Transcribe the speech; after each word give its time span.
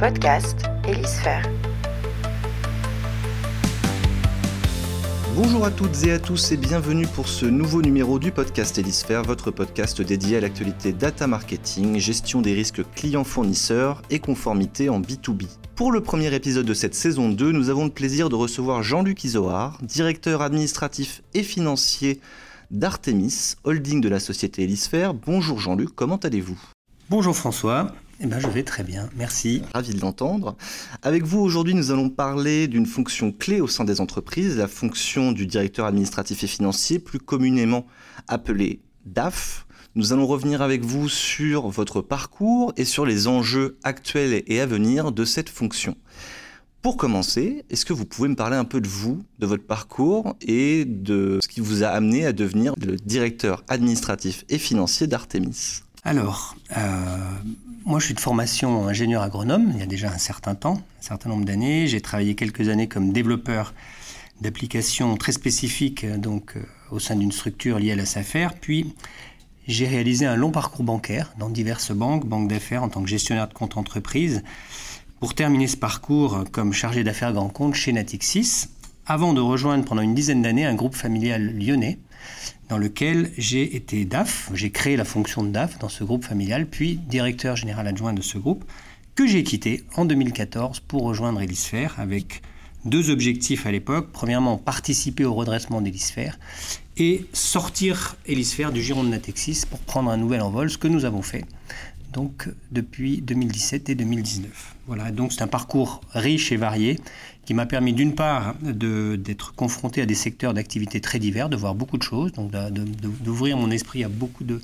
podcast 0.00 0.62
Hélisphère. 0.88 1.46
Bonjour 5.34 5.66
à 5.66 5.70
toutes 5.70 6.04
et 6.04 6.12
à 6.12 6.18
tous 6.18 6.52
et 6.52 6.56
bienvenue 6.56 7.06
pour 7.06 7.28
ce 7.28 7.44
nouveau 7.44 7.82
numéro 7.82 8.18
du 8.18 8.32
podcast 8.32 8.78
Hélisphère, 8.78 9.24
votre 9.24 9.50
podcast 9.50 10.00
dédié 10.00 10.38
à 10.38 10.40
l'actualité 10.40 10.94
data 10.94 11.26
marketing, 11.26 11.98
gestion 11.98 12.40
des 12.40 12.54
risques 12.54 12.80
clients-fournisseurs 12.94 14.00
et 14.08 14.20
conformité 14.20 14.88
en 14.88 15.02
B2B. 15.02 15.48
Pour 15.74 15.92
le 15.92 16.00
premier 16.00 16.34
épisode 16.34 16.64
de 16.64 16.72
cette 16.72 16.94
saison 16.94 17.28
2, 17.28 17.52
nous 17.52 17.68
avons 17.68 17.84
le 17.84 17.90
plaisir 17.90 18.30
de 18.30 18.36
recevoir 18.36 18.82
Jean-Luc 18.82 19.22
Isoard, 19.24 19.82
directeur 19.82 20.40
administratif 20.40 21.20
et 21.34 21.42
financier 21.42 22.20
d'Artemis, 22.70 23.56
holding 23.64 24.00
de 24.00 24.08
la 24.08 24.18
société 24.18 24.62
Hélisphère. 24.62 25.12
Bonjour 25.12 25.60
Jean-Luc, 25.60 25.90
comment 25.94 26.16
allez-vous? 26.16 26.58
Bonjour 27.10 27.36
François, 27.36 27.92
eh 28.22 28.26
ben, 28.26 28.38
je 28.38 28.48
vais 28.48 28.62
très 28.64 28.82
bien, 28.82 29.08
merci. 29.16 29.62
Ravi 29.72 29.94
de 29.94 30.00
l'entendre. 30.00 30.56
Avec 31.02 31.24
vous 31.24 31.40
aujourd'hui, 31.40 31.74
nous 31.74 31.90
allons 31.90 32.10
parler 32.10 32.68
d'une 32.68 32.84
fonction 32.84 33.32
clé 33.32 33.62
au 33.62 33.66
sein 33.66 33.84
des 33.84 34.02
entreprises, 34.02 34.58
la 34.58 34.68
fonction 34.68 35.32
du 35.32 35.46
directeur 35.46 35.86
administratif 35.86 36.44
et 36.44 36.46
financier, 36.46 36.98
plus 36.98 37.18
communément 37.18 37.86
appelée 38.28 38.80
DAF. 39.06 39.66
Nous 39.94 40.12
allons 40.12 40.26
revenir 40.26 40.60
avec 40.60 40.84
vous 40.84 41.08
sur 41.08 41.68
votre 41.68 42.02
parcours 42.02 42.74
et 42.76 42.84
sur 42.84 43.06
les 43.06 43.26
enjeux 43.26 43.78
actuels 43.84 44.42
et 44.46 44.60
à 44.60 44.66
venir 44.66 45.12
de 45.12 45.24
cette 45.24 45.48
fonction. 45.48 45.96
Pour 46.82 46.98
commencer, 46.98 47.64
est-ce 47.70 47.86
que 47.86 47.92
vous 47.92 48.04
pouvez 48.04 48.28
me 48.28 48.36
parler 48.36 48.56
un 48.56 48.64
peu 48.64 48.80
de 48.80 48.88
vous, 48.88 49.22
de 49.38 49.46
votre 49.46 49.64
parcours 49.64 50.36
et 50.42 50.84
de 50.84 51.38
ce 51.42 51.48
qui 51.48 51.60
vous 51.60 51.84
a 51.84 51.88
amené 51.88 52.26
à 52.26 52.32
devenir 52.32 52.74
le 52.80 52.96
directeur 52.96 53.64
administratif 53.68 54.44
et 54.50 54.58
financier 54.58 55.06
d'Artemis? 55.06 55.82
Alors, 56.02 56.56
euh, 56.78 57.18
moi, 57.84 57.98
je 58.00 58.06
suis 58.06 58.14
de 58.14 58.20
formation 58.20 58.88
ingénieur 58.88 59.22
agronome, 59.22 59.72
il 59.74 59.80
y 59.80 59.82
a 59.82 59.86
déjà 59.86 60.10
un 60.10 60.18
certain 60.18 60.54
temps, 60.54 60.80
un 60.98 61.02
certain 61.02 61.28
nombre 61.28 61.44
d'années. 61.44 61.86
J'ai 61.86 62.00
travaillé 62.00 62.34
quelques 62.34 62.70
années 62.70 62.88
comme 62.88 63.12
développeur 63.12 63.74
d'applications 64.40 65.14
très 65.18 65.32
spécifiques 65.32 66.06
donc, 66.06 66.56
euh, 66.56 66.62
au 66.90 66.98
sein 66.98 67.16
d'une 67.16 67.32
structure 67.32 67.78
liée 67.78 67.92
à 67.92 67.96
la 67.96 68.06
SAFER. 68.06 68.48
Puis, 68.58 68.94
j'ai 69.68 69.86
réalisé 69.86 70.24
un 70.24 70.36
long 70.36 70.50
parcours 70.50 70.84
bancaire 70.84 71.34
dans 71.38 71.50
diverses 71.50 71.92
banques, 71.92 72.26
banques 72.26 72.48
d'affaires 72.48 72.82
en 72.82 72.88
tant 72.88 73.02
que 73.02 73.08
gestionnaire 73.08 73.48
de 73.48 73.54
compte 73.54 73.76
entreprise, 73.76 74.42
pour 75.20 75.34
terminer 75.34 75.66
ce 75.66 75.76
parcours 75.76 76.44
comme 76.50 76.72
chargé 76.72 77.04
d'affaires 77.04 77.34
grand 77.34 77.50
compte 77.50 77.74
chez 77.74 77.92
Natixis, 77.92 78.68
avant 79.04 79.34
de 79.34 79.40
rejoindre 79.40 79.84
pendant 79.84 80.00
une 80.00 80.14
dizaine 80.14 80.40
d'années 80.40 80.64
un 80.64 80.74
groupe 80.74 80.94
familial 80.94 81.54
lyonnais 81.58 81.98
dans 82.70 82.78
lequel 82.78 83.32
j'ai 83.36 83.74
été 83.74 84.04
DAF, 84.04 84.48
j'ai 84.54 84.70
créé 84.70 84.96
la 84.96 85.04
fonction 85.04 85.42
de 85.42 85.50
DAF 85.50 85.78
dans 85.80 85.88
ce 85.88 86.04
groupe 86.04 86.24
familial, 86.24 86.66
puis 86.66 86.96
directeur 86.96 87.56
général 87.56 87.88
adjoint 87.88 88.12
de 88.12 88.22
ce 88.22 88.38
groupe, 88.38 88.64
que 89.16 89.26
j'ai 89.26 89.42
quitté 89.42 89.82
en 89.96 90.04
2014 90.04 90.78
pour 90.78 91.02
rejoindre 91.02 91.42
Elisphère 91.42 91.96
avec 91.98 92.42
deux 92.84 93.10
objectifs 93.10 93.66
à 93.66 93.72
l'époque. 93.72 94.10
Premièrement, 94.12 94.56
participer 94.56 95.24
au 95.24 95.34
redressement 95.34 95.80
d'Elisphère 95.80 96.38
et 96.96 97.26
sortir 97.32 98.16
Elisphère 98.26 98.70
du 98.70 98.80
giron 98.82 99.02
de 99.02 99.08
Natexis 99.08 99.64
pour 99.68 99.80
prendre 99.80 100.08
un 100.08 100.16
nouvel 100.16 100.40
envol, 100.40 100.70
ce 100.70 100.78
que 100.78 100.88
nous 100.88 101.04
avons 101.04 101.22
fait 101.22 101.44
donc 102.12 102.48
depuis 102.72 103.20
2017 103.20 103.88
et 103.90 103.94
2019. 103.94 104.76
Voilà, 104.86 105.10
donc 105.10 105.32
c'est 105.32 105.42
un 105.42 105.46
parcours 105.46 106.00
riche 106.12 106.52
et 106.52 106.56
varié 106.56 106.98
qui 107.50 107.54
m'a 107.54 107.66
permis 107.66 107.92
d'une 107.92 108.14
part 108.14 108.54
d'être 108.62 109.56
confronté 109.56 110.00
à 110.00 110.06
des 110.06 110.14
secteurs 110.14 110.54
d'activité 110.54 111.00
très 111.00 111.18
divers, 111.18 111.48
de 111.48 111.56
voir 111.56 111.74
beaucoup 111.74 111.98
de 111.98 112.02
choses, 112.04 112.30
donc 112.30 112.52
d'ouvrir 112.52 113.56
mon 113.56 113.72
esprit 113.72 114.04
à 114.04 114.08
beaucoup 114.08 114.44
de, 114.44 114.60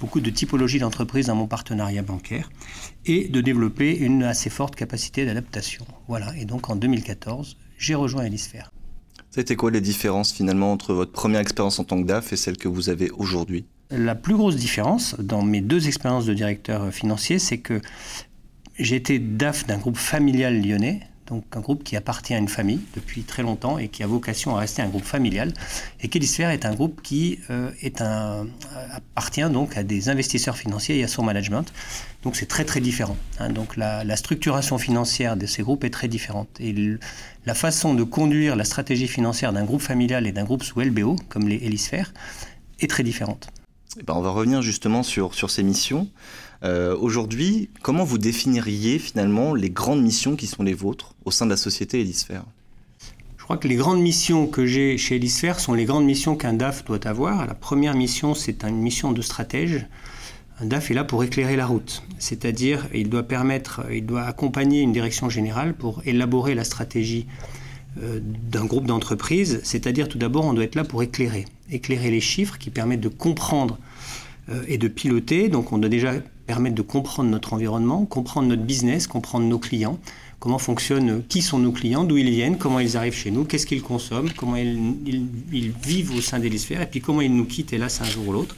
beaucoup 0.00 0.20
de 0.20 0.28
typologies 0.28 0.78
d'entreprises 0.78 1.28
dans 1.28 1.34
mon 1.34 1.46
partenariat 1.46 2.02
bancaire, 2.02 2.50
et 3.06 3.28
de 3.28 3.40
développer 3.40 3.96
une 3.96 4.22
assez 4.22 4.50
forte 4.50 4.76
capacité 4.76 5.24
d'adaptation. 5.24 5.86
Voilà, 6.08 6.36
et 6.36 6.44
donc 6.44 6.68
en 6.68 6.76
2014, 6.76 7.56
j'ai 7.78 7.94
rejoint 7.94 8.24
Elisphère. 8.24 8.70
C'était 9.30 9.56
quoi 9.56 9.70
les 9.70 9.80
différences 9.80 10.30
finalement 10.30 10.72
entre 10.72 10.92
votre 10.92 11.12
première 11.12 11.40
expérience 11.40 11.78
en 11.78 11.84
tant 11.84 12.02
que 12.02 12.06
DAF 12.06 12.34
et 12.34 12.36
celle 12.36 12.58
que 12.58 12.68
vous 12.68 12.90
avez 12.90 13.10
aujourd'hui? 13.12 13.64
La 13.88 14.14
plus 14.14 14.36
grosse 14.36 14.56
différence 14.56 15.16
dans 15.18 15.40
mes 15.40 15.62
deux 15.62 15.88
expériences 15.88 16.26
de 16.26 16.34
directeur 16.34 16.92
financier, 16.92 17.38
c'est 17.38 17.60
que 17.60 17.80
j'ai 18.78 18.96
été 18.96 19.18
DAF 19.18 19.66
d'un 19.66 19.78
groupe 19.78 19.96
familial 19.96 20.60
lyonnais, 20.60 21.00
donc 21.28 21.44
un 21.52 21.60
groupe 21.60 21.84
qui 21.84 21.96
appartient 21.96 22.34
à 22.34 22.38
une 22.38 22.48
famille 22.48 22.80
depuis 22.94 23.22
très 23.22 23.42
longtemps 23.42 23.78
et 23.78 23.88
qui 23.88 24.02
a 24.02 24.06
vocation 24.06 24.56
à 24.56 24.60
rester 24.60 24.82
un 24.82 24.88
groupe 24.88 25.04
familial. 25.04 25.52
Et 26.00 26.08
Kélisphère 26.08 26.50
est 26.50 26.64
un 26.64 26.74
groupe 26.74 27.02
qui 27.02 27.38
euh, 27.50 27.70
un, 28.00 28.46
appartient 28.92 29.48
donc 29.50 29.76
à 29.76 29.82
des 29.82 30.08
investisseurs 30.08 30.56
financiers 30.56 30.98
et 30.98 31.04
à 31.04 31.08
son 31.08 31.22
management. 31.22 31.72
Donc 32.22 32.36
c'est 32.36 32.46
très 32.46 32.64
très 32.64 32.80
différent. 32.80 33.16
Hein. 33.38 33.50
Donc 33.50 33.76
la, 33.76 34.16
structuration 34.16 34.78
financière 34.78 35.36
de 35.36 35.46
ces 35.46 35.62
groupes 35.62 35.84
est 35.84 35.90
très 35.90 36.08
différente. 36.08 36.48
Et 36.60 36.74
la 37.44 37.54
façon 37.54 37.94
de 37.94 38.02
conduire 38.02 38.56
la 38.56 38.64
stratégie 38.64 39.08
financière 39.08 39.52
d'un 39.52 39.64
groupe 39.64 39.82
familial 39.82 40.26
et 40.26 40.32
d'un 40.32 40.44
groupe 40.44 40.62
sous 40.62 40.80
LBO, 40.80 41.16
comme 41.28 41.48
les 41.48 41.56
Hélisphères, 41.56 42.12
est 42.80 42.90
très 42.90 43.02
différente. 43.02 43.48
Eh 43.98 44.02
ben, 44.02 44.14
on 44.14 44.20
va 44.20 44.30
revenir 44.30 44.62
justement 44.62 45.02
sur 45.02 45.50
ces 45.50 45.62
missions. 45.62 46.08
Euh, 46.66 46.96
aujourd'hui, 46.98 47.70
comment 47.82 48.02
vous 48.02 48.18
définiriez 48.18 48.98
finalement 48.98 49.54
les 49.54 49.70
grandes 49.70 50.02
missions 50.02 50.34
qui 50.34 50.48
sont 50.48 50.64
les 50.64 50.74
vôtres 50.74 51.14
au 51.24 51.30
sein 51.30 51.46
de 51.46 51.50
la 51.50 51.56
société 51.56 52.00
Hélisphère? 52.00 52.42
Je 53.38 53.44
crois 53.44 53.56
que 53.56 53.68
les 53.68 53.76
grandes 53.76 54.00
missions 54.00 54.48
que 54.48 54.66
j'ai 54.66 54.98
chez 54.98 55.14
Hélisphère 55.14 55.60
sont 55.60 55.74
les 55.74 55.84
grandes 55.84 56.04
missions 56.04 56.34
qu'un 56.34 56.54
DAF 56.54 56.84
doit 56.84 57.06
avoir. 57.06 57.46
La 57.46 57.54
première 57.54 57.94
mission, 57.94 58.34
c'est 58.34 58.64
une 58.64 58.78
mission 58.78 59.12
de 59.12 59.22
stratège. 59.22 59.86
Un 60.60 60.66
DAF 60.66 60.90
est 60.90 60.94
là 60.94 61.04
pour 61.04 61.22
éclairer 61.22 61.54
la 61.54 61.66
route, 61.66 62.02
c'est-à-dire 62.18 62.88
il 62.92 63.10
doit 63.10 63.22
permettre, 63.22 63.82
il 63.92 64.04
doit 64.04 64.22
accompagner 64.22 64.80
une 64.80 64.92
direction 64.92 65.28
générale 65.28 65.74
pour 65.74 66.02
élaborer 66.04 66.56
la 66.56 66.64
stratégie 66.64 67.26
euh, 68.02 68.18
d'un 68.22 68.64
groupe 68.64 68.86
d'entreprises, 68.86 69.60
c'est-à-dire 69.62 70.08
tout 70.08 70.18
d'abord 70.18 70.46
on 70.46 70.54
doit 70.54 70.64
être 70.64 70.74
là 70.74 70.82
pour 70.82 71.04
éclairer, 71.04 71.44
éclairer 71.70 72.10
les 72.10 72.20
chiffres 72.20 72.58
qui 72.58 72.70
permettent 72.70 73.02
de 73.02 73.08
comprendre 73.08 73.78
euh, 74.48 74.64
et 74.66 74.78
de 74.78 74.88
piloter. 74.88 75.48
Donc 75.48 75.72
on 75.72 75.78
doit 75.78 75.90
déjà 75.90 76.14
permettre 76.46 76.74
de 76.74 76.82
comprendre 76.82 77.28
notre 77.30 77.52
environnement, 77.52 78.04
comprendre 78.04 78.48
notre 78.48 78.62
business, 78.62 79.06
comprendre 79.06 79.46
nos 79.46 79.58
clients, 79.58 79.98
comment 80.38 80.58
fonctionnent, 80.58 81.22
qui 81.28 81.42
sont 81.42 81.58
nos 81.58 81.72
clients, 81.72 82.04
d'où 82.04 82.16
ils 82.16 82.30
viennent, 82.30 82.58
comment 82.58 82.80
ils 82.80 82.96
arrivent 82.96 83.14
chez 83.14 83.30
nous, 83.30 83.44
qu'est-ce 83.44 83.66
qu'ils 83.66 83.82
consomment, 83.82 84.30
comment 84.36 84.56
ils, 84.56 85.72
vivent 85.82 86.14
au 86.14 86.20
sein 86.20 86.38
d'Hélisphère, 86.38 86.82
et 86.82 86.86
puis 86.86 87.00
comment 87.00 87.20
ils 87.20 87.34
nous 87.34 87.46
quittent, 87.46 87.72
hélas, 87.72 88.00
un 88.00 88.04
jour 88.04 88.28
ou 88.28 88.32
l'autre. 88.32 88.54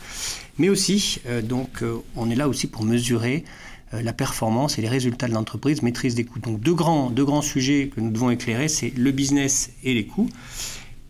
Mais 0.59 0.69
aussi, 0.69 1.21
euh, 1.27 1.41
donc, 1.41 1.83
euh, 1.83 1.97
on 2.17 2.31
est 2.31 2.35
là 2.35 2.49
aussi 2.49 2.67
pour 2.67 2.85
mesurer 2.85 3.45
euh, 3.95 4.03
la 4.03 4.13
performance 4.13 4.79
et 4.79 4.83
les 4.83 4.89
résultats 4.89 5.29
de 5.29 5.35
l'entreprise, 5.35 5.83
maîtrise 5.83 6.15
des 6.15 6.25
coûts. 6.25 6.41
Donc 6.41 6.61
deux 6.61 6.75
grands, 6.75 7.11
deux 7.11 7.25
grands 7.25 7.43
sujets 7.43 7.91
que 7.95 8.01
nous 8.01 8.11
devons 8.11 8.31
éclairer, 8.31 8.69
c'est 8.69 8.93
le 8.97 9.13
business 9.13 9.71
et 9.85 9.95
les 9.95 10.05
coûts. 10.05 10.29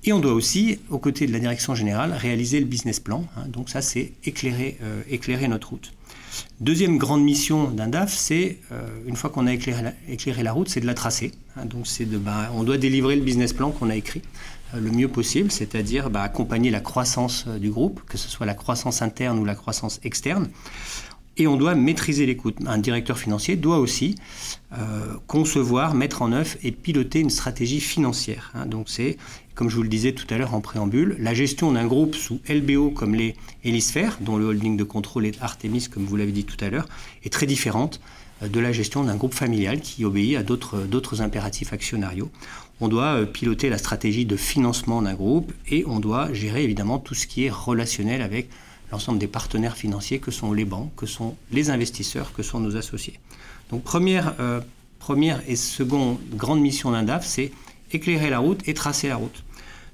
Et 0.04 0.12
on 0.12 0.20
doit 0.20 0.32
aussi, 0.32 0.78
aux 0.90 0.98
côtés 0.98 1.26
de 1.26 1.32
la 1.32 1.40
direction 1.40 1.74
générale, 1.74 2.12
réaliser 2.12 2.60
le 2.60 2.66
business 2.66 3.00
plan. 3.00 3.24
Hein. 3.36 3.46
donc 3.48 3.68
ça, 3.68 3.82
c'est 3.82 4.12
éclairer, 4.24 4.78
éclairer 5.10 5.48
notre 5.48 5.70
route. 5.70 5.92
Deuxième 6.60 6.98
grande 6.98 7.22
mission 7.22 7.70
d'un 7.70 7.88
DAF, 7.88 8.12
c'est, 8.12 8.58
euh, 8.72 8.88
une 9.06 9.16
fois 9.16 9.30
qu'on 9.30 9.46
a 9.46 9.52
éclairé 9.52 10.42
la, 10.42 10.52
route, 10.52 10.68
c'est 10.68 10.80
de 10.80 10.86
la 10.86 10.94
tracer. 10.94 11.32
Hein. 11.56 11.64
donc 11.66 11.86
c'est 11.86 12.04
de, 12.04 12.18
bah, 12.18 12.50
on 12.54 12.64
doit 12.64 12.78
délivrer 12.78 13.16
le 13.16 13.22
business 13.22 13.52
plan 13.52 13.70
qu'on 13.70 13.90
a 13.90 13.96
écrit 13.96 14.22
euh, 14.74 14.80
le 14.80 14.90
mieux 14.90 15.08
possible, 15.08 15.50
c'est-à-dire 15.50 16.10
bah, 16.10 16.22
accompagner 16.22 16.70
la 16.70 16.80
croissance 16.80 17.44
euh, 17.48 17.58
du 17.58 17.70
groupe, 17.70 18.02
que 18.06 18.18
ce 18.18 18.28
soit 18.28 18.46
la 18.46 18.54
croissance 18.54 19.02
interne 19.02 19.38
ou 19.38 19.44
la 19.44 19.54
croissance 19.54 20.00
externe. 20.02 20.48
Et 21.38 21.46
on 21.46 21.56
doit 21.56 21.74
maîtriser 21.74 22.26
les 22.26 22.36
coûts. 22.36 22.52
Un 22.66 22.78
directeur 22.78 23.18
financier 23.18 23.56
doit 23.56 23.78
aussi 23.78 24.16
concevoir, 25.26 25.94
mettre 25.94 26.20
en 26.20 26.32
œuvre 26.32 26.56
et 26.62 26.72
piloter 26.72 27.20
une 27.20 27.30
stratégie 27.30 27.80
financière. 27.80 28.52
Hein. 28.54 28.66
donc 28.66 28.88
c'est 28.90 29.16
comme 29.58 29.68
je 29.68 29.74
vous 29.74 29.82
le 29.82 29.88
disais 29.88 30.12
tout 30.12 30.32
à 30.32 30.38
l'heure 30.38 30.54
en 30.54 30.60
préambule, 30.60 31.16
la 31.18 31.34
gestion 31.34 31.72
d'un 31.72 31.84
groupe 31.84 32.14
sous 32.14 32.38
LBO 32.48 32.90
comme 32.90 33.16
les 33.16 33.34
Hélisphères, 33.64 34.18
dont 34.20 34.36
le 34.36 34.44
holding 34.44 34.76
de 34.76 34.84
contrôle 34.84 35.26
est 35.26 35.42
Artemis, 35.42 35.88
comme 35.92 36.04
vous 36.04 36.14
l'avez 36.14 36.30
dit 36.30 36.44
tout 36.44 36.64
à 36.64 36.70
l'heure, 36.70 36.86
est 37.24 37.32
très 37.32 37.44
différente 37.44 38.00
euh, 38.44 38.48
de 38.48 38.60
la 38.60 38.70
gestion 38.70 39.02
d'un 39.02 39.16
groupe 39.16 39.34
familial 39.34 39.80
qui 39.80 40.04
obéit 40.04 40.36
à 40.36 40.44
d'autres 40.44 41.22
impératifs 41.22 41.72
actionnariaux. 41.72 42.30
On 42.80 42.86
doit 42.86 43.16
euh, 43.16 43.26
piloter 43.26 43.68
la 43.68 43.78
stratégie 43.78 44.26
de 44.26 44.36
financement 44.36 45.02
d'un 45.02 45.14
groupe 45.14 45.52
et 45.68 45.82
on 45.88 45.98
doit 45.98 46.32
gérer 46.32 46.62
évidemment 46.62 47.00
tout 47.00 47.14
ce 47.14 47.26
qui 47.26 47.42
est 47.42 47.50
relationnel 47.50 48.22
avec 48.22 48.48
l'ensemble 48.92 49.18
des 49.18 49.26
partenaires 49.26 49.76
financiers 49.76 50.18
que 50.18 50.30
sont 50.30 50.52
les 50.52 50.64
banques, 50.64 50.94
que 50.96 51.06
sont 51.06 51.36
les 51.52 51.70
investisseurs, 51.70 52.32
que 52.32 52.42
sont 52.42 52.60
nos 52.60 52.76
associés. 52.76 53.18
Donc 53.70 53.82
première, 53.82 54.34
euh, 54.40 54.60
première 54.98 55.42
et 55.48 55.56
seconde 55.56 56.18
grande 56.32 56.60
mission 56.60 56.90
d'un 56.92 57.02
DAF, 57.02 57.26
c'est 57.26 57.52
éclairer 57.92 58.30
la 58.30 58.38
route 58.38 58.66
et 58.66 58.74
tracer 58.74 59.08
la 59.08 59.16
route. 59.16 59.44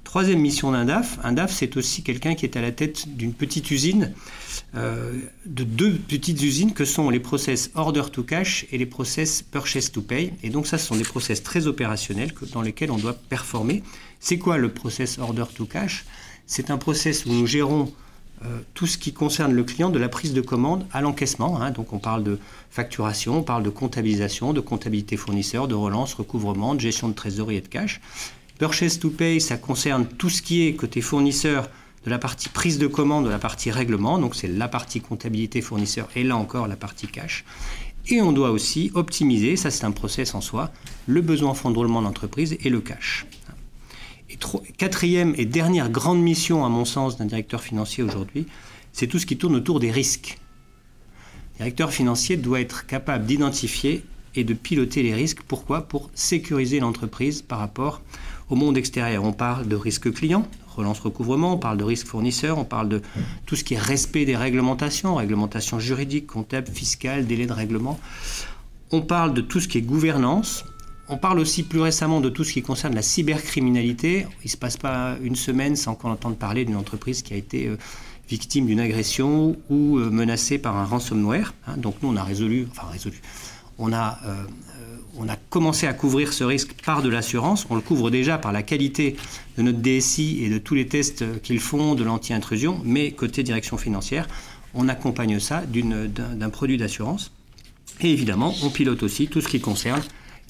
Troisième 0.03 0.39
mission 0.39 0.71
d'un 0.71 0.85
DAF, 0.85 1.17
un 1.23 1.33
DAF 1.33 1.51
c'est 1.51 1.75
aussi 1.77 2.03
quelqu'un 2.03 2.35
qui 2.35 2.45
est 2.45 2.55
à 2.55 2.61
la 2.61 2.71
tête 2.71 3.17
d'une 3.17 3.33
petite 3.33 3.71
usine, 3.71 4.13
euh, 4.75 5.19
de 5.45 5.63
deux 5.63 5.93
petites 5.93 6.41
usines 6.41 6.73
que 6.73 6.85
sont 6.85 7.09
les 7.09 7.19
process 7.19 7.71
order 7.73 8.03
to 8.11 8.23
cash 8.23 8.65
et 8.71 8.77
les 8.77 8.85
process 8.85 9.41
purchase 9.41 9.91
to 9.91 10.01
pay. 10.01 10.31
Et 10.43 10.49
donc 10.49 10.67
ça 10.67 10.77
ce 10.77 10.85
sont 10.85 10.95
des 10.95 11.03
process 11.03 11.43
très 11.43 11.67
opérationnels 11.67 12.33
dans 12.53 12.61
lesquels 12.61 12.91
on 12.91 12.97
doit 12.97 13.13
performer. 13.13 13.83
C'est 14.19 14.37
quoi 14.37 14.57
le 14.57 14.69
process 14.69 15.17
order 15.17 15.45
to 15.53 15.65
cash? 15.65 16.05
C'est 16.45 16.69
un 16.69 16.77
process 16.77 17.25
où 17.25 17.33
nous 17.33 17.47
gérons 17.47 17.91
tout 18.73 18.85
ce 18.85 18.97
qui 18.97 19.13
concerne 19.13 19.53
le 19.53 19.63
client 19.63 19.89
de 19.89 19.97
la 19.97 20.09
prise 20.09 20.33
de 20.33 20.41
commande 20.41 20.85
à 20.91 21.01
l'encaissement. 21.01 21.61
Hein. 21.61 21.71
donc 21.71 21.93
on 21.93 21.99
parle 21.99 22.23
de 22.23 22.37
facturation, 22.69 23.39
on 23.39 23.43
parle 23.43 23.63
de 23.63 23.69
comptabilisation, 23.69 24.53
de 24.53 24.61
comptabilité 24.61 25.17
fournisseur, 25.17 25.67
de 25.67 25.75
relance, 25.75 26.13
recouvrement, 26.13 26.75
de 26.75 26.79
gestion 26.79 27.07
de 27.07 27.13
trésorerie 27.13 27.57
et 27.57 27.61
de 27.61 27.67
cash. 27.67 28.01
Purchase 28.59 28.99
to 28.99 29.09
pay, 29.09 29.39
ça 29.39 29.57
concerne 29.57 30.05
tout 30.05 30.29
ce 30.29 30.41
qui 30.41 30.67
est 30.67 30.75
côté 30.75 31.01
fournisseur, 31.01 31.69
de 32.05 32.11
la 32.11 32.19
partie 32.19 32.49
prise 32.49 32.77
de 32.77 32.87
commande, 32.87 33.25
de 33.25 33.29
la 33.29 33.39
partie 33.39 33.71
règlement, 33.71 34.19
donc 34.19 34.35
c'est 34.35 34.47
la 34.47 34.67
partie 34.67 35.01
comptabilité 35.01 35.61
fournisseur 35.61 36.07
et 36.15 36.23
là 36.23 36.37
encore 36.37 36.67
la 36.67 36.75
partie 36.75 37.07
cash. 37.07 37.43
Et 38.07 38.21
on 38.21 38.31
doit 38.31 38.51
aussi 38.51 38.91
optimiser, 38.93 39.55
ça 39.55 39.71
c'est 39.71 39.85
un 39.85 39.91
process 39.91 40.35
en 40.35 40.41
soi, 40.41 40.71
le 41.07 41.21
besoin 41.21 41.49
en 41.49 41.53
fonds 41.55 41.71
de 41.71 41.77
roulement 41.77 42.03
d'entreprise 42.03 42.55
et 42.63 42.69
le 42.69 42.79
cash. 42.79 43.25
Quatrième 44.77 45.33
et 45.37 45.45
dernière 45.45 45.89
grande 45.89 46.21
mission, 46.21 46.65
à 46.65 46.69
mon 46.69 46.85
sens, 46.85 47.17
d'un 47.17 47.25
directeur 47.25 47.61
financier 47.61 48.03
aujourd'hui, 48.03 48.47
c'est 48.93 49.07
tout 49.07 49.19
ce 49.19 49.25
qui 49.25 49.37
tourne 49.37 49.55
autour 49.55 49.79
des 49.79 49.91
risques. 49.91 50.37
Le 51.53 51.57
directeur 51.59 51.91
financier 51.91 52.37
doit 52.37 52.59
être 52.59 52.85
capable 52.85 53.25
d'identifier 53.25 54.03
et 54.35 54.43
de 54.43 54.53
piloter 54.53 55.03
les 55.03 55.13
risques. 55.13 55.41
Pourquoi? 55.47 55.87
Pour 55.87 56.09
sécuriser 56.13 56.79
l'entreprise 56.79 57.41
par 57.41 57.59
rapport 57.59 58.01
au 58.49 58.55
monde 58.55 58.77
extérieur. 58.77 59.23
On 59.23 59.33
parle 59.33 59.67
de 59.67 59.75
risque 59.75 60.11
client, 60.13 60.47
relance 60.75 60.99
recouvrement, 60.99 61.53
on 61.53 61.57
parle 61.57 61.77
de 61.77 61.83
risque 61.83 62.07
fournisseur, 62.07 62.57
on 62.57 62.65
parle 62.65 62.89
de 62.89 63.01
tout 63.45 63.55
ce 63.55 63.63
qui 63.63 63.73
est 63.75 63.79
respect 63.79 64.25
des 64.25 64.35
réglementations, 64.35 65.15
réglementations 65.15 65.79
juridiques, 65.79 66.27
comptables, 66.27 66.67
fiscales, 66.67 67.25
délais 67.25 67.47
de 67.47 67.53
règlement. 67.53 67.99
On 68.91 69.01
parle 69.01 69.33
de 69.33 69.41
tout 69.41 69.59
ce 69.59 69.67
qui 69.67 69.77
est 69.79 69.81
gouvernance. 69.81 70.65
On 71.07 71.17
parle 71.17 71.39
aussi 71.39 71.61
plus 71.61 71.79
récemment 71.79 72.19
de 72.19 72.29
tout 72.29 72.43
ce 72.43 72.53
qui 72.53 72.63
concerne 72.63 72.95
la 72.95 73.03
cybercriminalité. 73.03 74.25
Il 74.43 74.47
ne 74.47 74.49
se 74.49 74.57
passe 74.57 74.77
pas 74.77 75.17
une 75.21 75.35
semaine 75.35 75.75
sans 75.75 75.93
qu'on 75.93 76.09
entende 76.09 76.37
parler 76.37 76.65
d'une 76.65 76.75
entreprise 76.75 77.21
qui 77.21 77.33
a 77.33 77.37
été 77.37 77.67
euh, 77.67 77.77
victime 78.27 78.65
d'une 78.65 78.79
agression 78.79 79.55
ou 79.69 79.99
euh, 79.99 80.09
menacée 80.09 80.57
par 80.57 80.75
un 80.77 80.85
ransomware. 80.85 81.53
Hein. 81.67 81.77
Donc 81.77 81.95
nous, 82.01 82.09
on 82.09 82.15
a 82.15 82.23
résolu, 82.23 82.67
enfin 82.71 82.87
résolu, 82.91 83.21
on 83.77 83.93
a 83.93 84.17
euh, 84.25 84.43
on 85.17 85.29
a 85.29 85.35
commencé 85.35 85.87
à 85.87 85.93
couvrir 85.93 86.33
ce 86.33 86.43
risque 86.43 86.73
par 86.83 87.01
de 87.01 87.07
l'assurance. 87.07 87.67
On 87.69 87.75
le 87.75 87.81
couvre 87.81 88.09
déjà 88.09 88.37
par 88.37 88.51
la 88.51 88.63
qualité 88.63 89.15
de 89.57 89.61
notre 89.61 89.77
DSI 89.77 90.43
et 90.43 90.49
de 90.49 90.57
tous 90.57 90.75
les 90.75 90.87
tests 90.87 91.41
qu'ils 91.41 91.61
font 91.61 91.95
de 91.95 92.03
l'anti-intrusion, 92.03 92.81
mais 92.83 93.11
côté 93.11 93.41
direction 93.41 93.77
financière, 93.77 94.27
on 94.73 94.89
accompagne 94.89 95.39
ça 95.39 95.63
d'un 95.65 96.49
produit 96.49 96.77
d'assurance. 96.77 97.31
Et 98.01 98.11
évidemment, 98.11 98.53
on 98.61 98.69
pilote 98.69 99.03
aussi 99.03 99.27
tout 99.27 99.39
ce 99.39 99.47
qui 99.47 99.61
concerne 99.61 100.01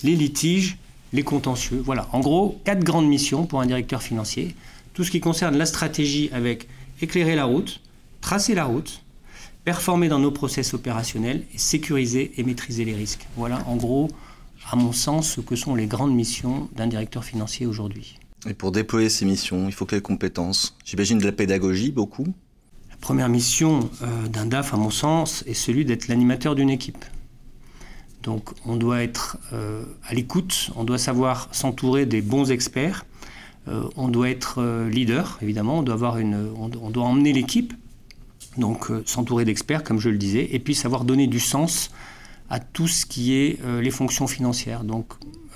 les 0.03 0.15
litiges, 0.15 0.77
les 1.13 1.23
contentieux. 1.23 1.81
Voilà, 1.83 2.07
en 2.11 2.19
gros, 2.19 2.59
quatre 2.63 2.83
grandes 2.83 3.07
missions 3.07 3.45
pour 3.45 3.61
un 3.61 3.65
directeur 3.65 4.01
financier. 4.01 4.55
Tout 4.93 5.03
ce 5.03 5.11
qui 5.11 5.19
concerne 5.19 5.57
la 5.57 5.65
stratégie 5.65 6.29
avec 6.31 6.67
éclairer 7.01 7.35
la 7.35 7.45
route, 7.45 7.81
tracer 8.21 8.55
la 8.55 8.65
route, 8.65 9.01
performer 9.63 10.07
dans 10.07 10.19
nos 10.19 10.31
process 10.31 10.73
opérationnels 10.73 11.43
et 11.53 11.57
sécuriser 11.57 12.31
et 12.37 12.43
maîtriser 12.43 12.85
les 12.85 12.93
risques. 12.93 13.27
Voilà, 13.35 13.63
en 13.67 13.75
gros, 13.75 14.09
à 14.71 14.75
mon 14.75 14.91
sens, 14.91 15.31
ce 15.31 15.41
que 15.41 15.55
sont 15.55 15.75
les 15.75 15.87
grandes 15.87 16.13
missions 16.13 16.69
d'un 16.75 16.87
directeur 16.87 17.23
financier 17.23 17.65
aujourd'hui. 17.65 18.17
Et 18.47 18.53
pour 18.53 18.71
déployer 18.71 19.09
ces 19.09 19.25
missions, 19.25 19.67
il 19.67 19.73
faut 19.73 19.85
quelles 19.85 20.01
compétences? 20.01 20.77
J'imagine 20.85 21.17
de 21.17 21.25
la 21.25 21.31
pédagogie, 21.31 21.91
beaucoup? 21.91 22.27
La 22.91 22.97
première 22.97 23.29
mission 23.29 23.89
euh, 24.01 24.27
d'un 24.27 24.45
DAF, 24.45 24.73
à 24.73 24.77
mon 24.77 24.91
sens, 24.91 25.43
est 25.47 25.53
celui 25.53 25.83
d'être 25.83 26.07
l'animateur 26.07 26.55
d'une 26.55 26.69
équipe. 26.69 27.03
Donc 28.25 28.49
on 28.65 28.75
doit 28.75 29.01
être 29.01 29.37
euh, 29.53 29.83
à 30.05 30.13
l'écoute, 30.13 30.71
on 30.75 30.83
doit 30.83 30.97
savoir 30.97 31.47
s'entourer 31.53 32.05
des 32.05 32.21
bons 32.21 32.51
experts, 32.51 33.05
euh, 33.69 33.83
on 33.95 34.09
doit 34.09 34.29
être 34.29 34.61
leader, 34.91 35.39
évidemment, 35.41 35.79
on 35.79 36.89
doit, 36.89 37.03
emmener 37.03 37.31
l'équipe, 37.31 37.73
donc 38.57 38.91
s'entourer 39.05 39.45
d'experts, 39.45 39.83
comme 39.83 39.99
je 39.99 40.09
le 40.09 40.17
disais, 40.17 40.49
et 40.51 40.59
puis 40.59 40.75
savoir 40.75 41.05
donner 41.05 41.27
du 41.27 41.39
sens 41.39 41.91
à 42.49 42.59
tout 42.59 42.87
ce 42.87 43.05
qui 43.05 43.33
est 43.33 43.59
euh, 43.63 43.81
les 43.81 43.91
fonctions 43.91 44.27
financières. 44.27 44.83
Donc, 44.83 45.13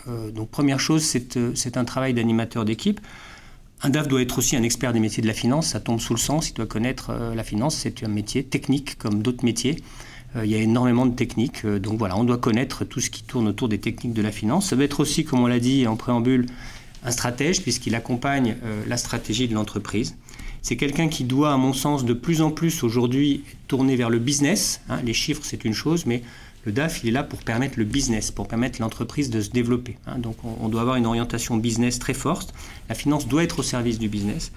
euh, 0.08 0.32
première 0.52 0.80
chose, 0.80 1.16
euh, 1.38 1.52
c'est 1.56 1.78
un 1.78 1.86
travail 1.86 2.14
d'animateur 2.14 2.66
d'équipe. 2.66 3.00
Un 3.82 3.90
DAF 3.90 4.08
doit 4.08 4.22
être 4.22 4.38
aussi 4.38 4.56
un 4.56 4.64
expert 4.64 4.92
des 4.92 5.00
métiers 5.00 5.22
de 5.22 5.28
la 5.28 5.34
finance, 5.34 5.68
ça 5.68 5.80
tombe 5.80 6.00
sous 6.00 6.14
le 6.14 6.20
sens, 6.20 6.50
il 6.50 6.54
doit 6.54 6.66
connaître 6.66 7.14
la 7.34 7.44
finance, 7.46 7.78
c'est 7.78 8.04
un 8.04 8.10
métier 8.10 8.44
technique 8.44 8.98
comme 8.98 9.22
d'autres 9.22 9.46
métiers. 9.46 9.82
Il 10.36 10.50
y 10.50 10.56
a 10.56 10.60
énormément 10.60 11.06
de 11.06 11.16
techniques, 11.16 11.66
donc 11.66 11.98
voilà, 11.98 12.16
on 12.18 12.24
doit 12.24 12.38
connaître 12.38 12.86
tout 12.86 13.00
ce 13.00 13.10
qui 13.10 13.24
tourne 13.24 13.48
autour 13.48 13.68
des 13.68 13.80
techniques 13.80 14.14
de 14.14 14.22
la 14.22 14.32
finance. 14.32 14.70
Ça 14.70 14.76
doit 14.76 14.86
être 14.86 15.00
aussi, 15.00 15.26
comme 15.26 15.40
on 15.40 15.48
l'a 15.48 15.60
dit 15.60 15.88
en 15.88 15.96
préambule, 15.96 16.46
un 17.04 17.12
stratège, 17.12 17.62
puisqu'il 17.64 17.96
accompagne 17.96 18.56
la 18.88 18.98
stratégie 18.98 19.48
de 19.48 19.56
l'entreprise. 19.56 20.16
C'est 20.62 20.76
quelqu'un 20.76 21.08
qui 21.08 21.24
doit, 21.24 21.54
à 21.54 21.58
mon 21.58 21.74
sens, 21.74 22.06
de 22.06 22.14
plus 22.14 22.42
en 22.42 22.52
plus 22.52 22.84
aujourd'hui 22.84 23.44
tourner 23.68 23.96
vers 23.96 24.10
le 24.10 24.20
business. 24.20 24.82
Hein. 24.90 25.00
les 25.04 25.14
chiffres, 25.14 25.42
c'est 25.44 25.64
une 25.66 25.74
chose, 25.74 26.06
mais 26.06 26.22
le 26.66 26.72
DAF, 26.72 27.04
il 27.04 27.10
est 27.10 27.12
là 27.12 27.24
pour 27.24 27.40
permettre 27.40 27.80
le 27.80 27.86
business, 27.86 28.32
pour 28.32 28.48
permettre 28.48 28.82
l'entreprise 28.82 29.30
de 29.30 29.42
se 29.42 29.50
développer. 29.50 29.98
Hein. 30.08 30.20
Donc 30.20 30.36
on, 30.44 30.68
doit 30.68 30.82
avoir 30.82 30.98
une 30.98 31.06
orientation 31.06 31.56
business 31.58 32.00
très 32.00 32.14
forte. 32.14 32.54
La 32.90 32.96
finance 32.96 33.28
doit 33.28 33.44
être 33.44 33.60
au 33.60 33.64
service 33.64 34.00
du 34.00 34.10
business. 34.10 34.52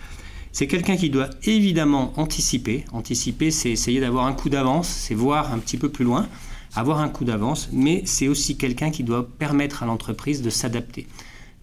C'est 0.53 0.67
quelqu'un 0.67 0.97
qui 0.97 1.09
doit 1.09 1.31
évidemment 1.45 2.13
anticiper. 2.17 2.85
Anticiper, 2.93 3.51
c'est 3.51 3.71
essayer 3.71 4.01
d'avoir 4.01 4.27
un 4.27 4.35
coup 4.35 4.51
d'avance, 4.51 4.87
c'est 4.87 5.15
voir 5.15 5.51
un 5.51 5.59
petit 5.59 5.79
peu 5.79 5.89
plus 5.89 6.05
loin, 6.05 6.29
avoir 6.75 7.01
un 7.01 7.09
coup 7.09 7.25
d'avance, 7.25 7.71
mais 7.73 8.03
c'est 8.05 8.29
aussi 8.29 8.59
quelqu'un 8.59 8.91
qui 8.91 9.03
doit 9.03 9.27
permettre 9.27 9.83
à 9.83 9.87
l'entreprise 9.87 10.43
de 10.43 10.51
s'adapter. 10.51 11.07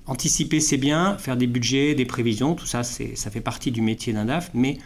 Anticiper, 0.08 0.60
c'est 0.60 0.78
bien, 0.78 1.20
faire 1.20 1.38
des 1.38 1.46
budgets, 1.46 1.94
des 1.94 2.06
prévisions, 2.06 2.56
tout 2.56 2.66
ça, 2.66 2.82
ça 2.82 3.30
fait 3.30 3.42
partie 3.42 3.70
du 3.70 3.84
métier 3.84 4.12
d'un 4.12 4.26
DAF, 4.26 4.50
mais 4.56 4.80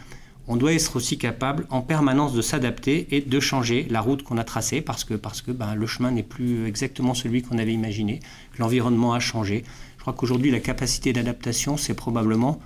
on 0.48 0.56
doit 0.56 0.74
être 0.74 0.96
aussi 0.96 1.16
capable 1.16 1.66
en 1.70 1.80
permanence 1.80 2.34
de 2.34 2.42
s'adapter 2.42 3.06
et 3.10 3.22
de 3.22 3.40
changer 3.40 3.86
la 3.88 4.02
route 4.02 4.22
qu'on 4.22 4.36
a 4.36 4.44
tracée 4.44 4.82
parce 4.82 5.04
que, 5.04 5.14
parce 5.14 5.40
que 5.40 5.50
ben, 5.50 5.74
le 5.74 5.86
chemin 5.86 6.10
n'est 6.10 6.22
plus 6.22 6.66
exactement 6.66 7.14
celui 7.14 7.40
qu'on 7.40 7.56
avait 7.56 7.72
imaginé, 7.72 8.20
l'environnement 8.58 9.14
a 9.14 9.20
changé. 9.20 9.64
Je 9.96 10.02
crois 10.02 10.12
qu'aujourd'hui, 10.12 10.50
la 10.50 10.60
capacité 10.60 11.14
d'adaptation, 11.14 11.78
c'est 11.78 11.94
probablement 11.94 12.60